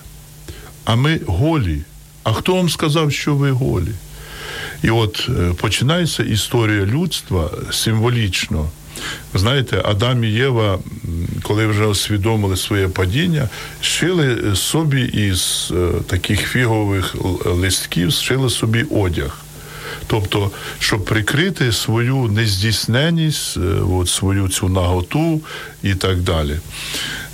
А 0.86 0.96
ми 0.96 1.19
голі. 1.28 1.82
А 2.24 2.34
хто 2.34 2.56
вам 2.56 2.69
сказав, 2.69 3.12
що 3.12 3.36
ви 3.36 3.52
голі? 3.52 3.91
І 4.84 4.89
от 4.89 5.30
е, 5.30 5.54
починається 5.54 6.24
історія 6.24 6.86
людства 6.86 7.52
символічно. 7.72 8.69
Знаєте, 9.34 9.82
Адам 9.86 10.24
і 10.24 10.28
Єва, 10.28 10.80
коли 11.43 11.67
вже 11.67 11.86
усвідомили 11.86 12.58
своє 12.58 12.88
падіння, 12.88 13.50
шили 13.82 14.56
собі 14.56 15.02
із 15.02 15.72
е, 15.76 15.89
таких 16.08 16.48
фігових 16.48 17.15
листків, 17.46 18.12
шили 18.12 18.50
собі 18.50 18.84
одяг. 18.84 19.43
Тобто, 20.08 20.52
щоб 20.80 21.06
прикрити 21.06 21.72
свою 21.72 22.16
нездійсненість, 22.16 23.58
е, 23.58 23.60
от 23.92 24.10
свою 24.10 24.50
цю 24.50 24.70
наготу 24.70 25.42
і 25.84 25.96
так 25.96 26.22
далі. 26.22 26.60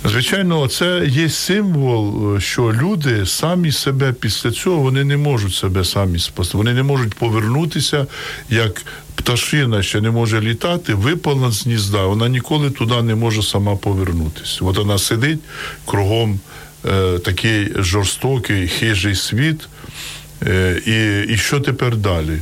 Звичайно, 0.04 0.68
це 0.68 1.06
є 1.06 1.28
символ, 1.28 2.36
е, 2.36 2.40
що 2.40 2.72
люди 2.82 3.26
самі 3.26 3.72
себе 3.72 4.12
після 4.12 4.50
цього 4.50 4.76
вони 4.76 5.04
не 5.04 5.16
можуть 5.16 5.54
себе 5.54 5.84
самі 5.84 6.18
спасти. 6.18 6.56
Вони 6.56 6.74
не 6.74 6.82
можуть 6.82 7.14
повернутися, 7.14 8.06
як 8.50 8.82
пташина 9.14 9.82
ще 9.82 10.00
не 10.00 10.10
може 10.10 10.40
літати, 10.40 10.94
випала 10.94 11.50
з 11.50 11.64
гнізда, 11.66 12.06
вона 12.06 12.28
ніколи 12.28 12.70
туди 12.70 13.02
не 13.02 13.14
може 13.14 13.42
сама 13.42 13.76
повернутися. 13.76 14.64
От 14.64 14.76
вона 14.76 14.98
сидить 14.98 15.40
кругом 15.86 16.40
е, 16.86 17.18
такий 17.18 17.72
жорстокий, 17.76 18.68
хижий 18.68 19.14
світ. 19.14 19.68
Е, 20.46 20.80
і, 20.86 21.32
і 21.32 21.36
що 21.36 21.60
тепер 21.60 21.96
далі? 21.96 22.40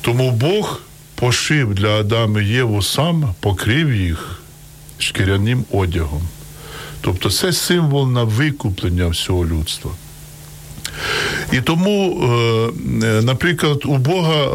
Тому 0.00 0.30
Бог 0.30 0.80
пошив 1.14 1.74
для 1.74 1.88
Адама 1.88 2.42
і 2.42 2.46
Єву 2.46 2.82
сам, 2.82 3.34
покрив 3.40 3.94
їх 3.94 4.42
шкіряним 4.98 5.64
одягом. 5.72 6.22
Тобто 7.00 7.30
це 7.30 7.52
символ 7.52 8.10
на 8.10 8.24
викуплення 8.24 9.08
всього 9.08 9.46
людства. 9.46 9.90
І 11.52 11.60
тому, 11.60 12.22
е, 12.22 13.06
е, 13.06 13.22
наприклад, 13.22 13.82
у 13.84 13.96
Бога, 13.96 14.34
е, 14.34 14.46
е, 14.46 14.50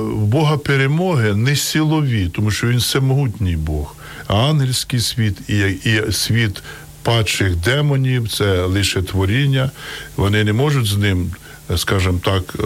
у 0.00 0.26
Бога 0.26 0.56
перемоги 0.56 1.34
не 1.34 1.56
силові, 1.56 2.30
тому 2.34 2.50
що 2.50 2.66
він 2.66 2.78
всемогутній 2.78 3.56
Бог, 3.56 3.94
а 4.26 4.34
ангельський 4.34 5.00
світ 5.00 5.50
і, 5.50 5.58
і 5.58 6.12
світ 6.12 6.62
падших 7.02 7.56
демонів 7.56 8.28
це 8.28 8.64
лише 8.64 9.02
творіння. 9.02 9.70
Вони 10.16 10.44
не 10.44 10.52
можуть 10.52 10.86
з 10.86 10.96
ним, 10.96 11.30
скажімо 11.76 12.20
так, 12.24 12.42
е, 12.58 12.62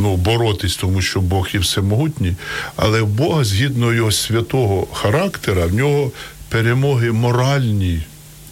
ну, 0.00 0.16
боротись, 0.16 0.76
тому 0.76 1.02
що 1.02 1.20
Бог 1.20 1.48
є 1.52 1.60
всемогутній, 1.60 2.34
але 2.76 3.00
в 3.00 3.06
Бога, 3.06 3.44
згідно 3.44 3.92
його 3.92 4.12
святого 4.12 4.86
характера, 4.92 5.66
в 5.66 5.74
нього 5.74 6.12
перемоги 6.48 7.12
моральні, 7.12 8.02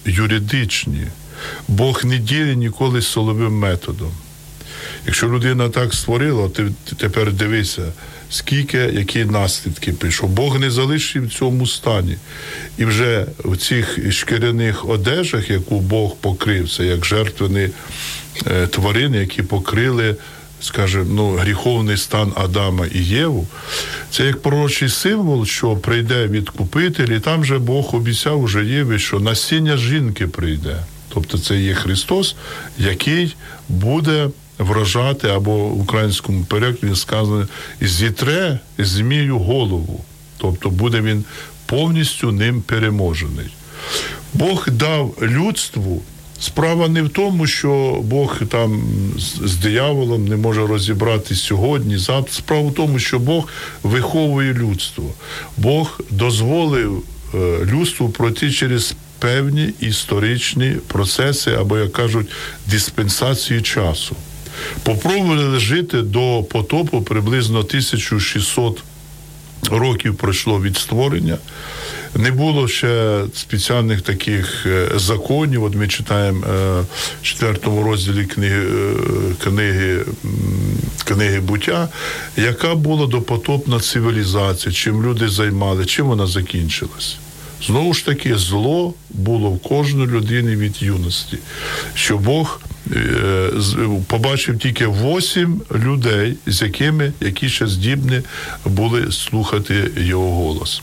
юридичні. 0.05 1.07
Бог 1.69 2.05
не 2.05 2.19
діє 2.19 2.57
ніколи 2.57 3.03
соловим 3.03 3.53
методом. 3.53 4.13
Якщо 5.07 5.29
людина 5.29 5.69
так 5.69 5.95
створила, 5.95 6.49
ти 6.49 6.73
тепер 6.97 7.33
дивися, 7.33 7.83
скільки, 8.31 8.79
які 8.79 9.25
наслідки 9.25 9.93
пішов. 9.93 10.31
Бог 10.31 10.61
не 10.61 10.71
залишив 10.71 11.27
в 11.27 11.33
цьому 11.33 11.67
стані. 11.67 12.17
І 12.79 12.85
вже 12.85 13.27
в 13.39 13.57
цих 13.57 14.12
шкіряних 14.12 14.89
одежах, 14.89 15.51
яку 15.51 15.81
Бог 15.81 16.17
покрив, 16.17 16.71
це 16.71 16.87
як 16.87 17.07
жертвені 17.07 17.69
е, 18.47 18.67
тварини, 18.67 19.19
які 19.19 19.43
покрили, 19.43 20.17
скажімо, 20.61 21.05
ну, 21.09 21.31
гріховний 21.31 21.97
стан 21.97 22.33
Адама 22.37 22.87
і 22.87 22.99
Єву, 22.99 23.47
це 24.11 24.25
як 24.25 24.43
пророчий 24.43 24.89
символ, 24.89 25.47
що 25.47 25.77
прийде 25.77 26.27
відкупитель, 26.27 27.09
і 27.09 27.21
там 27.21 27.45
же 27.45 27.59
Бог 27.59 27.95
обіцяв 27.95 28.43
уже 28.43 28.65
Єві, 28.65 28.99
що 28.99 29.21
насіння 29.21 29.77
жінки 29.77 30.27
прийде. 30.27 30.77
Тобто 31.15 31.39
це 31.39 31.57
є 31.57 31.75
Христос, 31.75 32.37
який 32.79 33.37
буде 33.69 34.29
вражати, 34.59 35.29
або 35.29 35.57
в 35.57 35.81
українському 35.81 36.45
перекладі 36.45 36.97
сказано, 36.97 37.49
зітре 37.81 38.59
змію 38.79 39.38
голову. 39.38 40.05
Тобто 40.38 40.71
буде 40.71 41.01
він 41.01 41.25
повністю 41.66 42.33
ним 42.33 42.62
переможений. 42.62 43.55
Бог 44.35 44.69
дав 44.71 45.14
людству. 45.23 46.03
Справа 46.40 46.88
не 46.88 47.03
в 47.03 47.09
тому, 47.09 47.47
що 47.47 48.01
Бог 48.05 48.38
там 48.49 48.83
з, 49.45 49.57
дияволом 49.57 50.29
не 50.29 50.37
може 50.37 50.66
розібратись 50.66 51.42
сьогодні, 51.42 51.99
завтра. 51.99 52.35
Справа 52.35 52.69
в 52.71 52.75
тому, 52.75 52.99
що 52.99 53.19
Бог 53.19 53.49
виховує 53.83 54.55
людство. 54.55 55.05
Бог 55.57 56.01
дозволив 56.11 57.03
е, 57.35 57.38
людству 57.64 58.09
пройти 58.09 58.51
через 58.51 58.95
певні 59.19 59.71
історичні 59.81 60.77
процеси, 60.87 61.51
або, 61.51 61.79
як 61.79 61.92
кажуть, 61.92 62.27
диспенсації 62.66 63.62
часу. 63.62 64.16
Попробували 64.83 65.59
жити 65.59 66.03
до 66.03 66.45
потопу 66.51 67.03
приблизно 67.03 67.59
1600 67.59 68.83
років 69.71 70.15
пройшло 70.15 70.63
від 70.63 70.77
створення. 70.77 71.39
Не 72.15 72.31
було 72.31 72.69
ще 72.69 73.25
спеціальних 73.35 74.03
таких 74.03 74.67
е, 74.67 74.89
законів. 74.97 75.65
От 75.65 75.75
ми 75.75 75.89
читаємо 75.89 76.47
е, 76.47 76.81
в 77.21 77.23
четвертому 77.23 77.83
розділі 77.83 78.25
книги, 78.25 78.63
е, 78.63 79.45
книги, 79.45 80.05
книги 81.05 81.41
буття, 81.41 81.89
яка 82.37 82.75
була 82.75 83.07
допотопна 83.07 83.81
цивілізація, 83.81 84.75
чим 84.75 85.03
люди 85.03 85.29
займали, 85.29 85.87
чим 85.87 86.07
вона 86.07 86.27
закінчилась. 86.27 87.17
Знову 87.67 87.95
ж 87.95 88.07
таки, 88.07 88.37
зло 88.39 88.95
було 89.11 89.51
в 89.51 89.59
кожної 89.59 90.09
людини 90.09 90.57
від 90.57 90.83
юності, 90.83 91.39
що 91.95 92.19
Бог 92.19 92.61
побачив 94.07 94.59
тільки 94.59 94.87
восім 94.87 95.62
людей, 95.75 96.37
з 96.46 96.62
якими 96.62 97.12
які 97.20 97.49
ще 97.49 97.66
здібні 97.66 98.20
були 98.64 99.12
слухати 99.12 99.90
його 99.96 100.31
голос. 100.31 100.83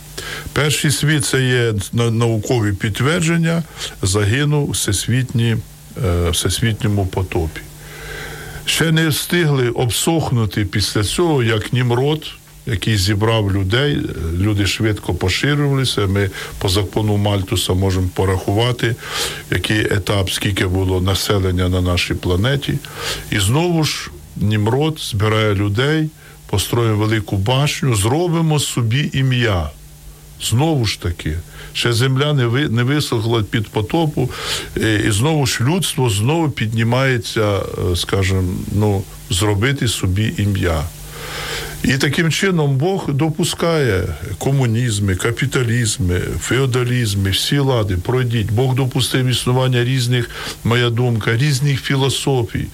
Перший 0.54 0.92
світ 0.92 1.26
це 1.26 1.44
є 1.44 1.74
наукові 1.94 2.74
підтвердження, 2.74 3.64
загинув 4.02 4.72
всесвітні, 4.72 5.58
е, 6.06 6.30
всесвітньому 6.30 7.06
потопі. 7.06 7.62
Ще 8.66 8.92
не 8.92 9.08
встигли 9.08 9.70
обсохнути 9.70 10.66
після 10.66 11.04
цього, 11.04 11.44
як 11.44 11.74
Німрод, 11.74 12.28
який 12.66 12.98
зібрав 12.98 13.54
людей, 13.54 13.98
люди 14.38 14.68
швидко 14.68 15.14
поширювалися. 15.14 16.08
Ми 16.08 16.30
по 16.58 16.70
закону 16.70 17.18
Мальтуса 17.18 17.74
можемо 17.74 18.10
порахувати, 18.14 18.96
який 19.52 19.80
етап, 19.80 20.30
скільки 20.32 20.68
було 20.68 21.02
населення 21.02 21.70
на 21.70 21.82
нашій 21.82 22.14
планеті. 22.14 22.74
І 23.32 23.40
знову 23.40 23.84
ж 23.84 24.10
Німрод 24.36 25.00
збирає 25.00 25.56
людей, 25.56 26.10
построїмо 26.50 26.98
велику 26.98 27.38
башню, 27.38 27.96
зробимо 27.96 28.60
собі 28.60 29.10
ім'я. 29.14 29.70
Знову 30.42 30.86
ж 30.86 31.02
таки, 31.02 31.40
ще 31.74 31.94
земля 31.94 32.34
не 32.34 32.46
ви 32.46 32.70
не 32.70 32.84
висохла 32.84 33.44
під 33.44 33.68
потопу, 33.68 34.30
е, 34.78 35.04
і 35.08 35.12
знову 35.12 35.46
ж 35.46 35.64
людство 35.64 36.10
знову 36.10 36.50
піднімається, 36.50 37.60
е, 37.60 37.96
скажімо, 37.96 38.44
ну, 38.72 39.04
зробити 39.30 39.88
собі 39.88 40.34
ім'я. 40.38 40.84
І 41.84 41.98
таким 41.98 42.32
чином 42.32 42.78
Бог 42.78 43.14
допускає 43.14 44.08
комунізми, 44.38 45.16
капіталізми, 45.16 46.20
феодалізми, 46.40 47.30
всі 47.30 47.58
лади, 47.58 47.98
пройдіть. 47.98 48.52
Бог 48.52 48.76
допустив 48.76 49.26
існування 49.26 49.84
різних, 49.84 50.30
моя 50.64 50.90
думка, 50.90 51.38
різних 51.38 51.82
філософій. 51.82 52.66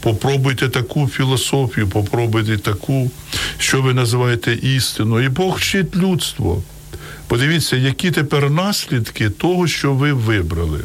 Попробуйте 0.00 0.68
таку 0.68 1.08
філософію, 1.08 1.88
попробуйте 1.88 2.58
таку, 2.58 3.10
що 3.58 3.82
ви 3.82 3.94
називаєте 3.94 4.52
істину. 4.52 5.20
І 5.20 5.28
Бог 5.28 5.56
вчить 5.56 5.96
людство. 5.96 6.62
Подивіться, 7.28 7.76
які 7.76 8.10
тепер 8.10 8.50
наслідки 8.50 9.30
того, 9.30 9.66
що 9.66 9.92
ви 9.92 10.12
вибрали. 10.12 10.80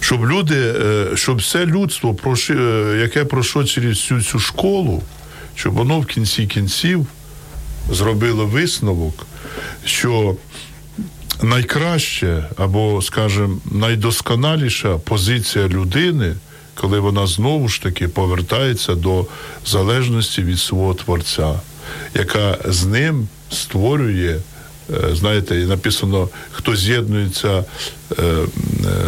Щоб 0.00 0.30
люди, 0.30 0.56
е, 0.56 1.06
щоб 1.14 1.36
все 1.36 1.66
людство, 1.66 2.16
е, 2.50 2.98
яке 3.00 3.24
пройшло 3.24 3.64
через 3.64 4.00
цю, 4.00 4.22
цю 4.22 4.38
школу, 4.38 5.02
щоб 5.56 5.74
воно 5.74 6.00
в 6.00 6.06
кінці 6.06 6.46
кінців 6.46 7.06
зробило 7.90 8.46
висновок, 8.46 9.26
що 9.84 10.36
найкраще 11.42 12.44
або, 12.56 13.02
скажімо, 13.02 13.58
найдосконаліша 13.64 14.98
позиція 14.98 15.68
людини, 15.68 16.34
коли 16.74 17.00
вона 17.00 17.26
знову 17.26 17.68
ж 17.68 17.82
таки 17.82 18.08
повертається 18.08 18.94
до 18.94 19.26
залежності 19.66 20.42
від 20.42 20.58
свого 20.58 20.94
Творця, 20.94 21.60
яка 22.14 22.58
з 22.64 22.84
ним 22.84 23.28
створює. 23.50 24.36
Е, 24.90 25.14
Знаєте, 25.14 25.60
і 25.60 25.64
написано, 25.64 26.28
хто 26.52 26.76
з'єднується 26.76 27.64
е, 28.18 28.24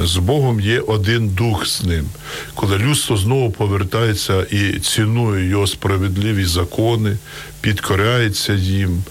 з 0.04 0.16
Богом, 0.16 0.60
є 0.60 0.80
один 0.80 1.28
дух 1.28 1.66
з 1.66 1.84
ним. 1.84 2.06
Коли 2.54 2.78
людство 2.78 3.16
знову 3.16 3.50
повертається 3.50 4.42
і 4.42 4.80
цінує 4.80 5.48
його 5.48 5.66
справедливі 5.66 6.44
закони, 6.44 7.16
підкоряється 7.60 8.52
їм, 8.54 9.02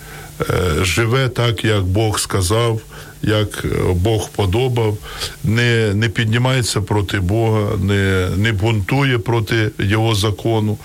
е, 0.42 0.46
живе 0.82 1.30
так, 1.30 1.66
як 1.66 1.84
Бог 1.84 2.20
сказав, 2.20 2.82
як 3.22 3.66
Бог 3.96 4.30
подобав, 4.30 4.98
не 5.44 5.94
не 5.94 6.10
піднімається 6.10 6.82
проти 6.82 7.20
Бога, 7.20 7.70
не 7.82 8.30
не 8.38 8.52
бунтує 8.52 9.18
проти 9.18 9.72
Його 9.80 10.16
закону. 10.16 10.78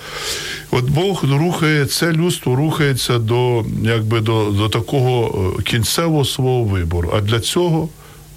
От 0.70 0.84
Бог 0.84 1.24
рухає 1.24 1.86
це 1.86 2.12
людство, 2.12 2.56
рухається 2.56 3.18
до 3.18 3.64
якби 3.82 4.20
до, 4.20 4.44
до 4.50 4.68
такого 4.68 5.52
кінцевого 5.64 6.24
свого 6.24 6.64
вибору. 6.64 7.12
А 7.16 7.20
для 7.20 7.40
цього. 7.40 7.88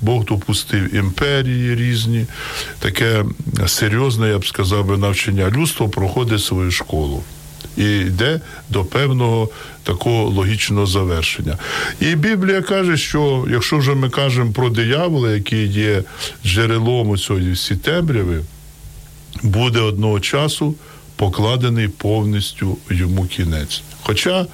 Бог 0.02 0.26
допустив 0.26 0.96
імперії 0.96 1.76
різні, 1.76 2.26
таке 2.80 3.26
серйозне, 3.68 4.30
я 4.30 4.40
б 4.40 4.46
сказав, 4.46 5.00
навчання. 5.00 5.50
Людство 5.50 5.90
проходить 5.90 6.44
свою 6.44 6.72
школу 6.72 7.24
і 7.78 7.84
йде 7.84 8.42
до 8.70 8.86
певного 8.86 9.50
такого 9.84 10.30
логічного 10.30 10.86
завершення. 10.86 11.58
І 12.00 12.16
Біблія 12.16 12.62
каже, 12.62 12.98
що 12.98 13.46
якщо 13.50 13.78
вже 13.78 13.96
ми 13.96 14.10
кажемо 14.10 14.52
про 14.52 14.70
диявола, 14.70 15.32
який 15.32 15.68
є 15.68 16.04
джерелом 16.46 17.18
цієї 17.18 17.52
всі 17.52 17.76
темряви, 17.76 18.42
буде 19.44 19.80
одного 19.80 20.20
часу 20.20 20.76
покладений 21.16 21.88
повністю 21.88 22.78
йому 22.90 23.26
кінець. 23.26 23.84
Хоча 24.02 24.46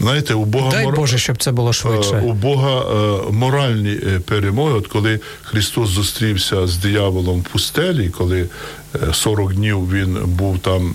знаєте, 0.00 0.34
у 0.34 0.44
Бога 0.44 0.70
Дай 0.70 0.92
Боже, 0.92 1.18
щоб 1.18 1.42
це 1.42 1.52
було 1.52 1.72
швидше. 1.72 2.14
Е, 2.14 2.20
у 2.20 2.32
Бога 2.32 2.84
моральні 3.30 3.94
перемоги. 4.24 4.72
От 4.74 4.86
коли 4.86 5.20
Христос 5.42 5.88
зустрівся 5.88 6.66
з 6.66 6.76
дияволом 6.76 7.40
в 7.40 7.44
пустелі, 7.44 8.08
коли 8.08 8.48
40 9.12 9.54
днів 9.54 9.92
він 9.92 10.18
був 10.24 10.58
там, 10.58 10.94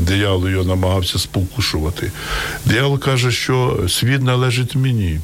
диявол 0.00 0.48
його 0.48 0.64
намагався 0.64 1.18
спокушувати. 1.18 2.12
Диявол 2.64 2.98
каже, 2.98 3.32
що 3.32 3.78
світ 3.88 4.22
належить 4.22 4.74
мені. 4.74 5.20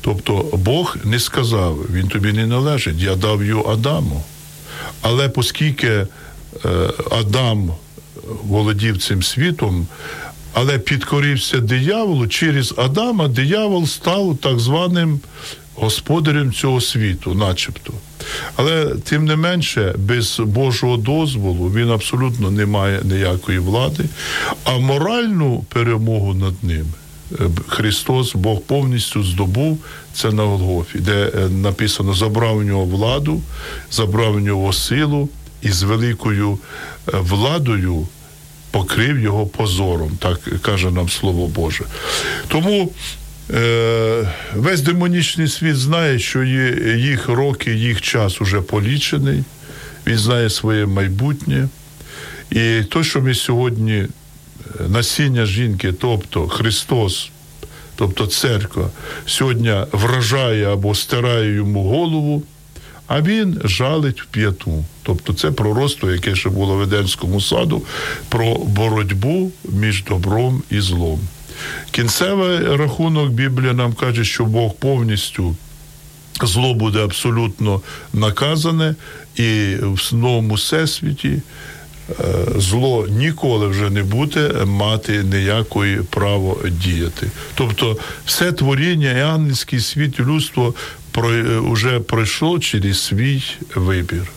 Тобто 0.00 0.44
Бог 0.52 0.96
не 1.04 1.20
сказав, 1.20 1.78
він 1.92 2.08
тобі 2.08 2.32
не 2.32 2.46
належить, 2.46 2.98
я 2.98 3.14
дав 3.16 3.44
його 3.44 3.72
Адаму. 3.72 4.24
Але 5.00 5.30
оскільки 5.36 6.06
Адам 7.10 7.70
володів 8.44 9.02
цим 9.02 9.22
світом, 9.22 9.86
але 10.52 10.78
підкорився 10.78 11.58
дияволу 11.58 12.26
через 12.26 12.74
Адама, 12.76 13.28
диявол 13.28 13.86
став 13.86 14.36
так 14.42 14.58
званим 14.58 15.20
господарем 15.74 16.52
цього 16.52 16.80
світу, 16.80 17.34
начебто. 17.34 17.92
Але 18.56 18.94
тим 19.04 19.24
не 19.24 19.36
менше, 19.36 19.94
без 19.98 20.40
Божого 20.40 20.96
дозволу 20.96 21.68
він 21.68 21.90
абсолютно 21.90 22.50
не 22.50 22.66
має 22.66 23.00
ніякої 23.04 23.58
влади, 23.58 24.04
а 24.64 24.78
моральну 24.78 25.64
перемогу 25.68 26.34
над 26.34 26.64
ним. 26.64 26.86
Е, 27.40 27.50
Христос 27.68 28.34
Бог 28.34 28.60
повністю 28.60 29.22
здобув 29.22 29.78
це 30.14 30.30
на 30.32 30.42
Голгофі, 30.42 30.98
де 30.98 31.32
е, 31.34 31.48
написано: 31.48 32.14
забрав 32.14 32.56
у 32.56 32.62
нього 32.62 32.84
владу, 32.84 33.42
забрав 33.90 34.34
у 34.34 34.40
нього 34.40 34.72
силу 34.72 35.28
і 35.62 35.70
з 35.70 35.82
великою 35.82 36.58
е, 37.08 37.18
владою 37.18 38.06
покрив 38.72 39.18
його 39.18 39.46
позором, 39.46 40.10
так 40.18 40.40
каже 40.62 40.90
нам 40.90 41.08
Слово 41.08 41.46
Боже. 41.46 41.84
Тому 42.48 42.92
е, 43.50 44.28
весь 44.54 44.80
демонічний 44.80 45.48
світ 45.48 45.76
знає, 45.76 46.18
що 46.18 46.42
їх 46.96 47.28
роки, 47.28 47.74
їх 47.74 48.00
час 48.00 48.40
уже 48.40 48.60
полічений, 48.60 49.44
він 50.06 50.18
знає 50.18 50.50
своє 50.50 50.86
майбутнє. 50.86 51.68
І 52.50 52.82
те, 52.90 53.04
що 53.04 53.20
ми 53.20 53.34
сьогодні, 53.34 53.94
е, 53.94 54.08
насіння 54.88 55.46
жінки, 55.46 55.92
тобто 55.92 56.48
Христос, 56.48 57.30
тобто 57.96 58.26
церква, 58.26 58.90
сьогодні 59.26 59.74
вражає 59.92 60.72
або 60.72 60.94
стирає 60.94 61.54
йому 61.54 61.82
голову 61.88 62.42
а 63.06 63.20
він 63.20 63.60
жалить 63.64 64.22
в 64.22 64.26
п'яту. 64.26 64.84
Тобто 65.02 65.32
це 65.32 65.50
пророцтво, 65.50 66.10
яке 66.10 66.34
ще 66.34 66.48
було 66.48 66.76
в 66.76 66.82
Едемському 66.82 67.40
саду, 67.40 67.82
про 68.28 68.54
боротьбу 68.54 69.52
між 69.64 70.04
добром 70.04 70.62
і 70.70 70.80
злом. 70.80 71.20
Кінцевий 71.90 72.76
рахунок 72.76 73.30
Біблія 73.30 73.72
нам 73.72 73.92
каже, 73.92 74.24
що 74.24 74.44
Бог 74.44 74.74
повністю. 74.74 75.56
Зло 76.42 76.74
буде 76.74 77.04
абсолютно 77.04 77.80
наказане, 78.12 78.94
і 79.36 79.76
в 79.80 80.14
новому 80.14 80.54
всесвіті 80.54 81.28
е, 81.28 82.24
зло 82.56 83.06
ніколи 83.10 83.66
вже 83.66 83.90
не 83.90 84.02
буде 84.02 84.64
мати 84.64 85.22
ніякої 85.22 85.96
право 86.10 86.58
діяти. 86.70 87.30
Тобто, 87.54 87.96
все 88.26 88.52
творіння, 88.52 89.10
і 89.10 89.20
ангельський 89.20 89.80
світ, 89.80 90.20
людство 90.20 90.74
вже 91.14 92.00
пройшло 92.00 92.58
через 92.58 93.00
свій 93.00 93.42
вибір. 93.74 94.32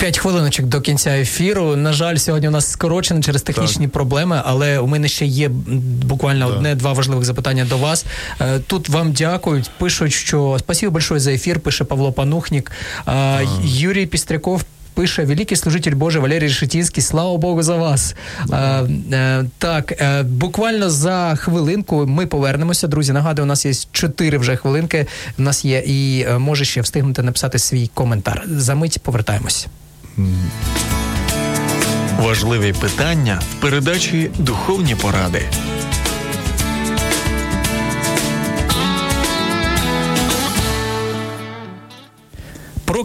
П'ять 0.00 0.18
хвилиночок 0.18 0.66
до 0.66 0.80
кінця 0.80 1.10
ефіру. 1.10 1.76
На 1.76 1.92
жаль, 1.92 2.16
сьогодні 2.16 2.48
у 2.48 2.50
нас 2.50 2.70
скорочено 2.70 3.22
через 3.22 3.42
технічні 3.42 3.86
так. 3.86 3.92
проблеми, 3.92 4.42
але 4.44 4.78
у 4.78 4.86
мене 4.86 5.08
ще 5.08 5.26
є 5.26 5.48
буквально 5.48 6.46
одне-два 6.46 6.92
важливих 6.92 7.24
запитання 7.24 7.66
до 7.68 7.78
вас. 7.78 8.04
Е, 8.40 8.58
тут 8.58 8.88
вам 8.88 9.12
дякують. 9.12 9.70
Пишуть, 9.78 10.12
що 10.12 10.56
спасибо 10.58 10.92
большое 10.92 11.20
за 11.20 11.32
ефір. 11.32 11.60
Пише 11.60 11.84
Павло 11.84 12.12
Панухнік. 12.12 12.72
Юрій 13.62 14.06
Пістряков 14.06 14.64
пише 14.94 15.24
великий 15.24 15.56
служитель 15.56 15.94
Божий 15.94 16.22
Валерій 16.22 16.38
Решетінський, 16.38 17.02
слава 17.02 17.38
Богу 17.38 17.62
за 17.62 17.76
вас. 17.76 18.14
А, 18.50 18.82
е, 19.12 19.44
так, 19.58 19.92
е, 19.92 20.22
буквально 20.22 20.90
за 20.90 21.36
хвилинку 21.36 22.06
ми 22.06 22.26
повернемося. 22.26 22.86
Друзі, 22.86 23.12
нагадую, 23.12 23.44
у 23.44 23.48
нас 23.48 23.66
є 23.66 23.72
чотири 23.92 24.38
вже 24.38 24.56
хвилинки. 24.56 25.06
У 25.38 25.42
нас 25.42 25.64
є 25.64 25.78
і 25.86 26.24
е, 26.28 26.38
може 26.38 26.64
ще 26.64 26.80
встигнути 26.80 27.22
написати 27.22 27.58
свій 27.58 27.90
коментар. 27.94 28.42
За 28.46 28.74
мить 28.74 28.98
повертаємось. 29.02 29.66
Важливі 32.18 32.72
питання 32.72 33.40
в 33.52 33.60
передачі 33.62 34.30
Духовні 34.38 34.94
поради. 34.94 35.42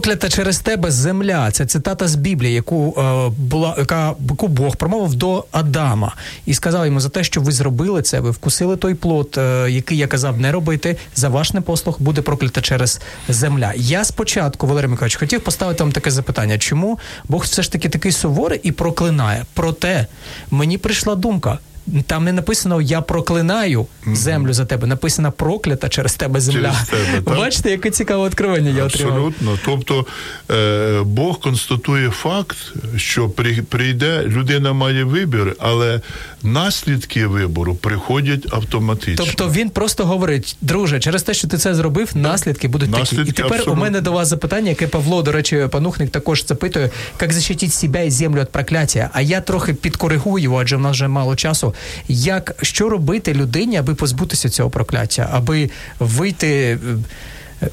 Проклята 0.00 0.28
через 0.28 0.58
тебе 0.58 0.90
земля. 0.90 1.50
Це 1.50 1.66
цитата 1.66 2.08
з 2.08 2.14
Біблії, 2.14 2.54
яку 2.54 2.94
е, 2.98 3.30
була 3.38 3.74
яка 3.78 4.14
яку 4.30 4.48
Бог 4.48 4.76
промовив 4.76 5.14
до 5.14 5.44
Адама 5.50 6.14
і 6.46 6.54
сказав 6.54 6.86
йому 6.86 7.00
за 7.00 7.08
те, 7.08 7.24
що 7.24 7.40
ви 7.40 7.52
зробили 7.52 8.02
це, 8.02 8.20
ви 8.20 8.30
вкусили 8.30 8.76
той 8.76 8.94
плод, 8.94 9.34
е, 9.38 9.70
який 9.70 9.98
я 9.98 10.06
казав 10.06 10.40
не 10.40 10.52
робити. 10.52 10.96
За 11.14 11.28
ваш 11.28 11.52
непослух 11.52 12.02
буде 12.02 12.22
проклята 12.22 12.60
через 12.60 13.00
земля. 13.28 13.72
Я 13.76 14.04
спочатку, 14.04 14.66
Валерій 14.66 14.86
Миколаївич, 14.86 15.16
хотів 15.16 15.40
поставити 15.40 15.82
вам 15.84 15.92
таке 15.92 16.10
запитання, 16.10 16.58
чому 16.58 16.98
Бог 17.28 17.42
все 17.42 17.62
ж 17.62 17.72
таки 17.72 17.88
такий 17.88 18.12
суворий 18.12 18.60
і 18.62 18.72
проклинає? 18.72 19.44
Проте 19.54 20.06
мені 20.50 20.78
прийшла 20.78 21.14
думка. 21.14 21.58
Там 22.06 22.24
не 22.24 22.32
написано 22.32 22.80
Я 22.80 23.00
проклинаю 23.00 23.86
землю 24.06 24.52
за 24.52 24.64
тебе. 24.64 24.86
Написано 24.86 25.32
проклята 25.32 25.88
через 25.88 26.14
тебе 26.14 26.40
земля. 26.40 26.74
Через 26.90 27.06
тебе, 27.06 27.36
Бачите, 27.36 27.70
яке 27.70 27.90
цікаве 27.90 28.28
відкривання 28.28 28.70
я 28.70 28.84
отримав. 28.84 29.14
Абсолютно. 29.14 29.58
Тобто 29.64 30.06
е, 30.50 31.02
Бог 31.04 31.40
констатує 31.40 32.10
факт, 32.10 32.56
що 32.96 33.28
при, 33.28 33.62
прийде, 33.62 34.22
людина 34.26 34.72
має 34.72 35.04
вибір, 35.04 35.56
але 35.58 36.00
наслідки 36.42 37.26
вибору 37.26 37.74
приходять 37.74 38.46
автоматично. 38.50 39.24
Тобто 39.24 39.50
він 39.50 39.70
просто 39.70 40.04
говорить, 40.06 40.56
друже, 40.60 41.00
через 41.00 41.22
те, 41.22 41.34
що 41.34 41.48
ти 41.48 41.58
це 41.58 41.74
зробив, 41.74 42.10
наслідки 42.14 42.68
будуть 42.68 42.90
наслідки 42.90 43.16
такі. 43.16 43.30
І 43.30 43.32
тепер 43.32 43.52
абсолютно. 43.52 43.72
у 43.72 43.76
мене 43.76 44.00
до 44.00 44.12
вас 44.12 44.28
запитання, 44.28 44.68
яке 44.68 44.86
Павло, 44.86 45.22
до 45.22 45.32
речі, 45.32 45.68
панухник 45.70 46.10
також 46.10 46.46
запитує, 46.46 46.90
як 47.20 47.32
захистити 47.32 47.72
себе 47.72 48.06
і 48.06 48.10
землю 48.10 48.40
від 48.40 48.48
прокляття. 48.48 49.10
А 49.12 49.20
я 49.20 49.40
трохи 49.40 49.74
підкоригую 49.74 50.54
адже 50.54 50.76
в 50.76 50.80
нас 50.80 50.92
вже 50.92 51.08
мало 51.08 51.36
часу 51.36 51.69
як 52.08 52.56
що 52.62 52.88
робити 52.88 53.34
людині, 53.34 53.76
аби 53.76 53.94
позбутися 53.94 54.48
цього 54.48 54.70
прокляття, 54.70 55.28
аби 55.32 55.70
вийти. 55.98 56.78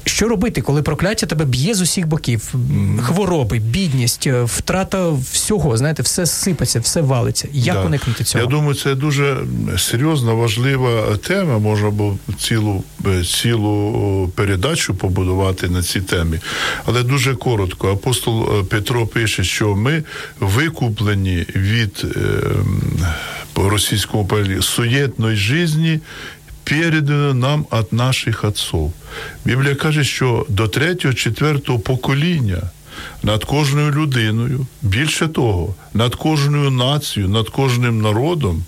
Що 0.04 0.28
робити, 0.28 0.60
коли 0.60 0.82
прокляття 0.82 1.26
тебе 1.26 1.44
б'є 1.44 1.74
з 1.74 1.80
усіх 1.80 2.06
боків? 2.06 2.54
Хвороби, 3.02 3.58
бідність, 3.58 4.26
е, 4.26 4.42
втрата 4.42 5.10
всього, 5.10 5.76
знаєте, 5.76 6.02
все 6.02 6.26
сипеться, 6.26 6.80
все 6.80 7.00
валиться. 7.00 7.48
Як 7.52 7.74
да. 7.74 7.84
уникнути 7.84 8.24
цього? 8.24 8.44
Я 8.44 8.50
думаю, 8.50 8.74
це 8.74 8.94
дуже 8.94 9.36
серйозна, 9.78 10.32
важлива 10.32 11.16
тема. 11.16 11.58
Можна 11.58 11.90
було 11.90 12.18
цілу 12.38 12.84
е, 13.06 13.24
цілу 13.24 14.32
передачу 14.34 14.94
побудувати 14.94 15.68
на 15.68 15.82
цій 15.82 16.00
темі. 16.00 16.38
Але 16.86 17.02
дуже 17.02 17.34
коротко. 17.34 17.92
Апостол 17.92 18.42
е, 18.42 18.62
Петро 18.62 19.06
пише, 19.06 19.44
що 19.44 19.74
ми 19.74 20.02
викуплені 20.40 21.46
від 21.56 22.04
по 22.04 23.37
російському 23.62 24.26
паралі 24.26 24.62
суєтної 24.62 25.36
житті 25.36 26.00
передано 26.64 27.34
нам 27.34 27.66
від 27.72 27.92
наших 27.92 28.44
отців. 28.44 28.92
Біблія 29.44 29.74
каже, 29.74 30.04
що 30.04 30.46
до 30.48 30.68
третього, 30.68 31.14
четвертого 31.14 31.78
покоління 31.78 32.62
над 33.22 33.44
кожною 33.44 33.90
людиною, 33.90 34.66
більше 34.82 35.28
того, 35.28 35.74
над 35.94 36.14
кожною 36.14 36.70
нацією, 36.70 37.32
над 37.32 37.48
кожним 37.48 38.00
народом 38.02 38.64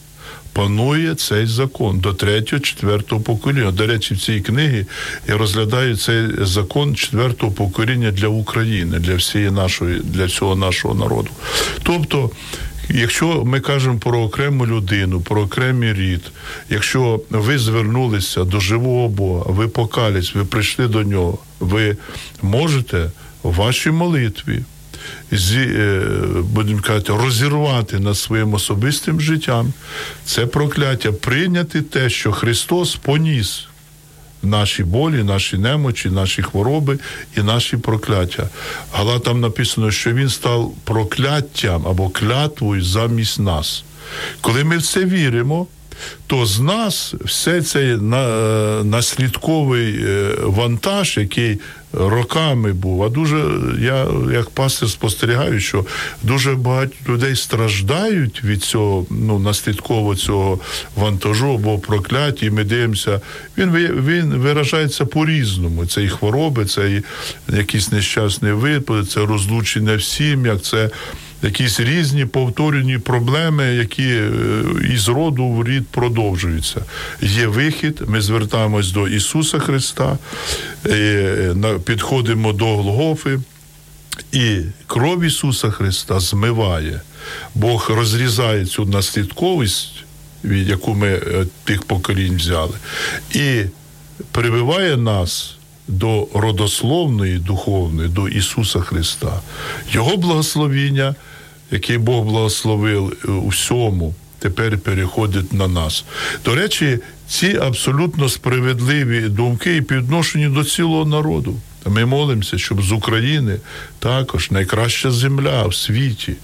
панує 0.53 1.15
цей 1.15 1.47
закон 1.47 2.01
до 2.01 2.15
третього, 2.15 2.61
четвертого 2.61 3.21
покоління. 3.21 3.71
До 3.71 3.87
речі, 3.87 4.15
в 4.15 4.21
цій 4.21 4.41
книгі 4.41 4.87
я 5.29 5.37
розглядаю 5.37 5.97
цей 5.97 6.29
закон 6.41 6.95
четвертого 6.95 7.53
покоління 7.53 8.11
для 8.11 8.29
України, 8.29 8.99
для 8.99 9.15
всієї 9.15 9.51
нашої, 9.51 10.01
для 10.05 10.25
всього 10.25 10.57
нашого 10.57 10.95
народу. 10.95 11.31
Тобто. 11.83 12.31
Якщо 12.95 13.45
ми 13.45 13.61
кажемо 13.61 13.99
про 13.99 14.21
окрему 14.21 14.67
людину, 14.67 15.21
про 15.21 15.43
окремий 15.43 15.93
рід, 15.93 16.33
якщо 16.71 17.21
ви 17.31 17.59
звернулися 17.59 18.45
до 18.45 18.61
живого 18.61 19.09
Бога, 19.09 19.45
ви 19.47 19.69
покались, 19.69 20.35
ви 20.35 20.45
прийшли 20.45 20.89
до 20.89 21.03
нього, 21.03 21.39
ви 21.61 21.97
можете 22.43 23.11
в 23.43 23.55
вашій 23.55 23.91
молитві 23.91 24.63
зі, 25.33 25.61
е, 25.61 26.03
будемо 26.43 26.81
казати, 26.81 27.13
розірвати 27.13 27.99
над 27.99 28.19
своїм 28.19 28.55
особистим 28.55 29.21
життям 29.21 29.73
це 30.25 30.47
прокляття, 30.47 31.13
прийняти 31.13 31.83
те, 31.83 32.11
що 32.11 32.33
Христос 32.33 32.97
поніс. 32.97 33.67
Наші 34.43 34.85
болі, 34.85 35.23
наші 35.23 35.59
немочі, 35.59 36.11
наші 36.11 36.43
хвороби 36.43 36.99
і 37.37 37.41
наші 37.41 37.77
прокляття. 37.77 38.49
Але 38.93 39.19
там 39.19 39.41
написано, 39.41 39.91
що 39.91 40.13
він 40.13 40.29
став 40.29 40.75
прокляттям 40.85 41.87
або 41.87 42.09
клятвою 42.09 42.83
замість 42.83 43.41
нас. 43.41 43.85
Коли 44.41 44.65
ми 44.65 44.77
в 44.77 44.83
це 44.83 45.05
віримо, 45.05 45.67
то 46.27 46.47
з 46.47 46.61
нас 46.61 47.15
все 47.25 47.63
цей 47.63 47.97
наслідковий 48.85 50.05
е, 50.05 50.35
вантаж, 50.43 51.17
який 51.17 51.59
роками 51.93 52.73
був. 52.73 53.03
А 53.03 53.09
дуже 53.09 53.45
я 53.81 54.07
як 54.33 54.51
пастир 54.51 54.91
спостерігаю, 54.91 55.61
що 55.61 55.85
дуже 56.23 56.55
багато 56.55 56.93
людей 57.09 57.37
страждають 57.37 58.45
від 58.45 58.63
цього 58.63 59.07
ну 59.11 59.39
наслідково 59.39 60.17
цього 60.17 60.59
вантажу 60.97 61.55
або 61.55 61.79
прокляття. 61.79 62.47
І 62.47 62.51
Ми 62.51 62.65
дивимося, 62.65 63.21
він 63.59 63.71
він 64.07 64.35
виражається 64.35 65.07
по-різному. 65.07 65.87
Це 65.87 66.05
і 66.05 66.09
хвороби, 66.09 66.65
це 66.65 66.91
і 66.91 67.03
якісь 67.57 67.93
нещасні 67.93 68.53
випадки, 68.53 69.07
це 69.07 69.27
розлучення 69.27 69.97
в 69.97 70.03
сім'ях, 70.03 70.61
це 70.61 70.91
якісь 71.43 71.81
різні 71.81 72.27
повторювані 72.27 72.99
проблеми, 72.99 73.65
які 73.65 74.09
е, 74.09 74.31
із 74.95 75.09
роду 75.09 75.47
в 75.47 75.69
рід 75.69 75.89
продовжуються. 75.89 76.85
Є 77.21 77.47
вихід, 77.47 78.03
ми 78.07 78.21
звертаємось 78.21 78.93
до 78.93 79.09
Ісуса 79.09 79.59
Христа, 79.59 80.19
е, 80.87 81.55
підходимо 81.85 82.53
до 82.53 82.67
Голгофи. 82.67 83.39
І 84.33 84.61
кров 84.87 85.23
Ісуса 85.23 85.71
Христа 85.71 86.21
змиває. 86.21 87.01
Бог 87.55 87.91
розрізає 87.91 88.67
цю 88.67 88.85
наслідковість, 88.85 90.05
від 90.45 90.69
яку 90.69 90.95
ми 90.95 91.09
е, 91.09 91.47
тих 91.65 91.83
поколінь 91.83 92.37
взяли, 92.37 92.75
і 93.33 93.65
прививає 94.33 94.97
нас 94.97 95.57
до 95.89 96.29
родословної 96.35 97.39
духовної, 97.39 98.09
до 98.09 98.29
Ісуса 98.29 98.81
Христа. 98.81 99.41
Його 99.93 100.17
благословіння 100.17 101.15
який 101.71 101.99
Бог 101.99 102.25
благословив 102.25 103.17
е, 103.25 103.31
усьому, 103.31 104.15
тепер 104.39 104.79
переходить 104.79 105.53
на 105.53 105.69
нас. 105.69 106.05
До 106.45 106.55
речі, 106.55 106.99
ці 107.29 107.57
абсолютно 107.57 108.29
справедливі 108.29 109.29
думки 109.29 109.77
і 109.77 109.83
підношені 109.83 110.49
до 110.49 110.65
цілого 110.65 111.05
народу. 111.05 111.57
Ми 111.87 112.05
молимося, 112.05 112.59
щоб 112.59 112.83
з 112.83 112.93
України 112.93 113.57
також 113.99 114.51
найкраща 114.51 115.11
земля 115.11 115.67
в 115.67 115.75
світі, 115.75 116.35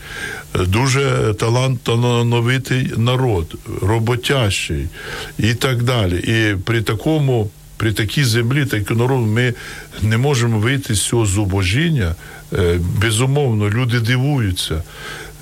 е, 0.54 0.58
дуже 0.58 1.34
талановитий 1.82 2.92
народ, 2.96 3.54
роботящий 3.82 4.88
і 5.38 5.54
так 5.54 5.82
далі. 5.82 6.16
І 6.18 6.56
при 6.64 6.82
такому. 6.82 7.50
При 7.76 7.92
такій 7.92 8.24
землі, 8.24 8.66
такий 8.66 8.96
народ, 8.96 9.26
ми 9.26 9.54
не 10.02 10.16
можемо 10.16 10.58
вийти 10.58 10.94
з 10.94 11.02
цього 11.02 11.26
зубожіння, 11.26 12.14
Е, 12.52 12.78
безумовно, 13.00 13.70
люди 13.70 14.00
дивуються. 14.00 14.82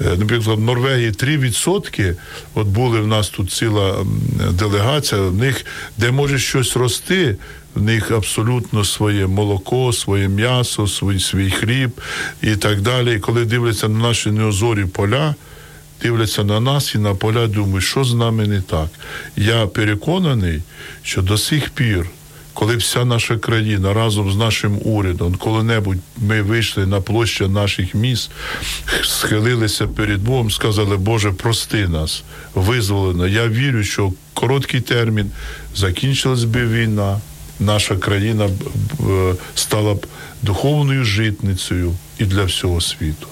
Е, 0.00 0.16
наприклад, 0.18 0.58
в 0.58 0.62
Норвегії 0.62 1.10
3%, 1.10 2.14
от 2.54 2.66
були 2.66 3.00
в 3.00 3.06
нас 3.06 3.28
тут 3.28 3.52
ціла 3.52 4.06
делегація, 4.50 5.20
в 5.20 5.34
них, 5.34 5.66
де 5.98 6.10
може 6.10 6.38
щось 6.38 6.76
рости, 6.76 7.36
в 7.74 7.82
них 7.82 8.10
абсолютно 8.10 8.84
своє 8.84 9.26
молоко, 9.26 9.92
своє 9.92 10.28
м'ясо, 10.28 10.86
свій 10.86 11.20
свій 11.20 11.50
хліб 11.50 11.90
і 12.42 12.56
так 12.56 12.80
далі. 12.80 13.16
І 13.16 13.18
коли 13.18 13.44
дивляться 13.44 13.88
на 13.88 13.98
наші 13.98 14.30
неозорі 14.30 14.84
поля, 14.84 15.34
дивляться 16.02 16.44
на 16.44 16.60
нас 16.60 16.94
і 16.94 16.98
на 16.98 17.14
поля, 17.14 17.46
думають, 17.46 17.84
що 17.84 18.04
з 18.04 18.14
нами 18.14 18.46
не 18.46 18.60
так. 18.60 18.88
Я 19.36 19.66
переконаний, 19.66 20.62
що 21.02 21.22
до 21.22 21.38
сих 21.38 21.70
пір 21.70 22.06
коли 22.54 22.76
вся 22.76 23.04
наша 23.04 23.36
країна 23.36 23.94
разом 23.94 24.32
з 24.32 24.36
нашим 24.36 24.78
урядом, 24.84 25.34
коли-небудь 25.34 25.98
ми 26.16 26.42
вийшли 26.42 26.86
на 26.86 27.00
площу 27.00 27.48
наших 27.48 27.94
міст, 27.94 28.30
схилилися 29.04 29.86
перед 29.86 30.20
Богом, 30.22 30.50
сказали, 30.50 30.96
Боже, 30.96 31.32
прости 31.32 31.88
нас, 31.88 32.24
визволено. 32.54 33.26
Я 33.26 33.48
вірю, 33.48 33.84
що 33.84 34.12
короткий 34.34 34.80
термін 34.80 35.30
закінчилась 35.74 36.44
би 36.44 36.66
війна, 36.66 37.20
наша 37.60 37.96
країна 37.96 38.48
стала 39.54 39.94
б 39.94 40.06
духовною 40.42 41.04
житницею 41.04 41.94
і 42.18 42.24
для 42.24 42.44
всього 42.44 42.80
світу. 42.80 43.26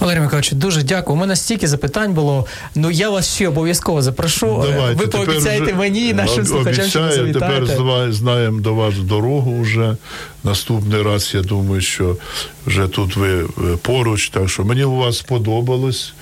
Валерій 0.00 0.20
Миколаївич, 0.20 0.52
дуже 0.52 0.82
дякую. 0.82 1.16
У 1.16 1.20
мене 1.20 1.36
стільки 1.36 1.68
запитань 1.68 2.12
було. 2.14 2.46
Ну 2.74 2.90
я 2.90 3.10
вас 3.10 3.34
ще 3.34 3.48
обов'язково 3.48 4.02
запрошу. 4.02 4.46
Давайте, 4.46 4.94
Ви 4.94 5.06
пообіцяєте 5.06 5.74
мені 5.74 6.08
і 6.08 6.14
нашим 6.14 6.46
слухачам, 6.46 6.86
що 6.86 7.00
ви. 7.00 7.32
Тепер 7.32 7.66
знаємо 8.12 8.60
до 8.60 8.74
вас 8.74 8.94
дорогу 8.98 9.60
вже. 9.60 9.96
Наступний 10.44 11.02
раз 11.02 11.30
я 11.34 11.42
думаю, 11.42 11.80
що 11.80 12.16
вже 12.66 12.88
тут 12.88 13.16
ви 13.16 13.44
поруч. 13.82 14.28
Так 14.28 14.48
що 14.48 14.64
мені 14.64 14.84
у 14.84 14.96
вас 14.96 15.18
сподобалось. 15.18 16.12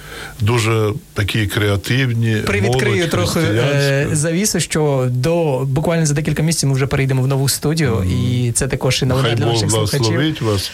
Дуже 0.41 0.93
такі 1.15 1.47
креативні. 1.47 2.37
Привідкрию 2.47 3.09
трохи 3.09 3.41
е, 3.41 4.09
завісу, 4.13 4.61
що 4.61 5.09
до 5.11 5.59
буквально 5.59 6.07
за 6.07 6.15
декілька 6.15 6.43
місяців 6.43 6.69
ми 6.69 6.75
вже 6.75 6.87
перейдемо 6.87 7.23
в 7.23 7.27
нову 7.27 7.49
студію, 7.49 7.95
mm. 7.95 8.49
і 8.49 8.53
це 8.53 8.69
також 8.69 9.03
і 9.03 9.07
новина 9.07 9.35
для 9.35 9.47
наших 9.47 9.71
слухачів. 9.71 10.43
вас 10.43 10.71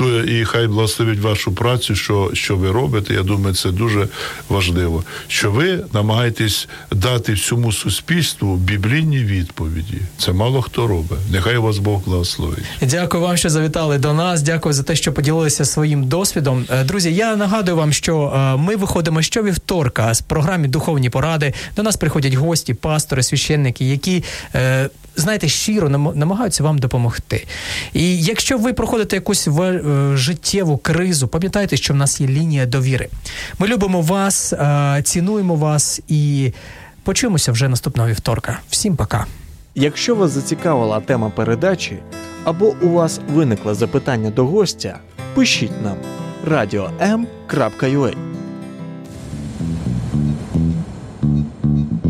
то 0.00 0.24
і 0.24 0.44
хай 0.44 0.66
благословить 0.66 1.20
вашу 1.20 1.52
працю, 1.52 1.94
що 1.94 2.30
що 2.32 2.56
ви 2.56 2.70
робите. 2.70 3.14
Я 3.14 3.22
думаю, 3.22 3.54
це 3.54 3.70
дуже 3.70 4.08
важливо. 4.48 5.04
Що 5.28 5.50
ви 5.50 5.84
намагаєтесь 5.92 6.68
дати 6.92 7.32
всьому 7.32 7.72
суспільству 7.72 8.56
біблійні 8.56 9.18
відповіді. 9.18 9.98
Це 10.18 10.32
мало 10.32 10.62
хто 10.62 10.86
робить. 10.86 11.18
Нехай 11.30 11.58
вас 11.58 11.78
Бог 11.78 12.00
благословить. 12.06 12.64
Дякую 12.82 13.22
вам, 13.22 13.36
що 13.36 13.50
завітали 13.50 13.98
до 13.98 14.12
нас. 14.12 14.42
Дякую 14.42 14.72
за 14.72 14.82
те, 14.82 14.96
що 14.96 15.12
поділилися 15.12 15.64
своїм 15.64 16.04
досвідом. 16.04 16.64
Е, 16.70 16.84
друзі, 16.84 17.14
я 17.14 17.36
нагадую 17.36 17.76
вам, 17.76 17.92
що 17.92 18.32
е, 18.36 18.56
ми 18.56 18.76
виходимо 18.80 19.22
щовівторка 19.22 20.14
з 20.14 20.20
програмі 20.20 20.68
Духовні 20.68 21.10
поради. 21.10 21.54
До 21.76 21.82
нас 21.82 21.96
приходять 21.96 22.34
гості, 22.34 22.74
пастори, 22.74 23.22
священники, 23.22 23.84
які. 23.84 24.24
Е, 24.54 24.90
знаєте, 25.16 25.48
щиро 25.48 25.88
намагаються 26.14 26.62
вам 26.62 26.78
допомогти. 26.78 27.46
І 27.92 28.22
якщо 28.22 28.58
ви 28.58 28.72
проходите 28.72 29.16
якусь 29.16 29.48
е, 29.48 29.80
життєву 30.14 30.78
кризу, 30.78 31.28
пам'ятайте, 31.28 31.76
що 31.76 31.94
в 31.94 31.96
нас 31.96 32.20
є 32.20 32.26
лінія 32.26 32.66
довіри. 32.66 33.08
Ми 33.58 33.66
любимо 33.66 34.00
вас, 34.00 34.52
е, 34.52 35.02
цінуємо 35.04 35.54
вас 35.54 36.00
і 36.08 36.52
почуємося 37.02 37.52
вже 37.52 37.68
наступного 37.68 38.08
вівторка. 38.08 38.60
Всім 38.70 38.96
пока. 38.96 39.26
Якщо 39.74 40.14
вас 40.14 40.30
зацікавила 40.30 41.00
тема 41.00 41.30
передачі 41.30 41.96
або 42.44 42.74
у 42.82 42.88
вас 42.88 43.20
виникло 43.28 43.74
запитання 43.74 44.30
до 44.30 44.46
гостя, 44.46 44.98
пишіть 45.34 45.82
нам 45.82 45.96
radio.m.ua 46.46 48.39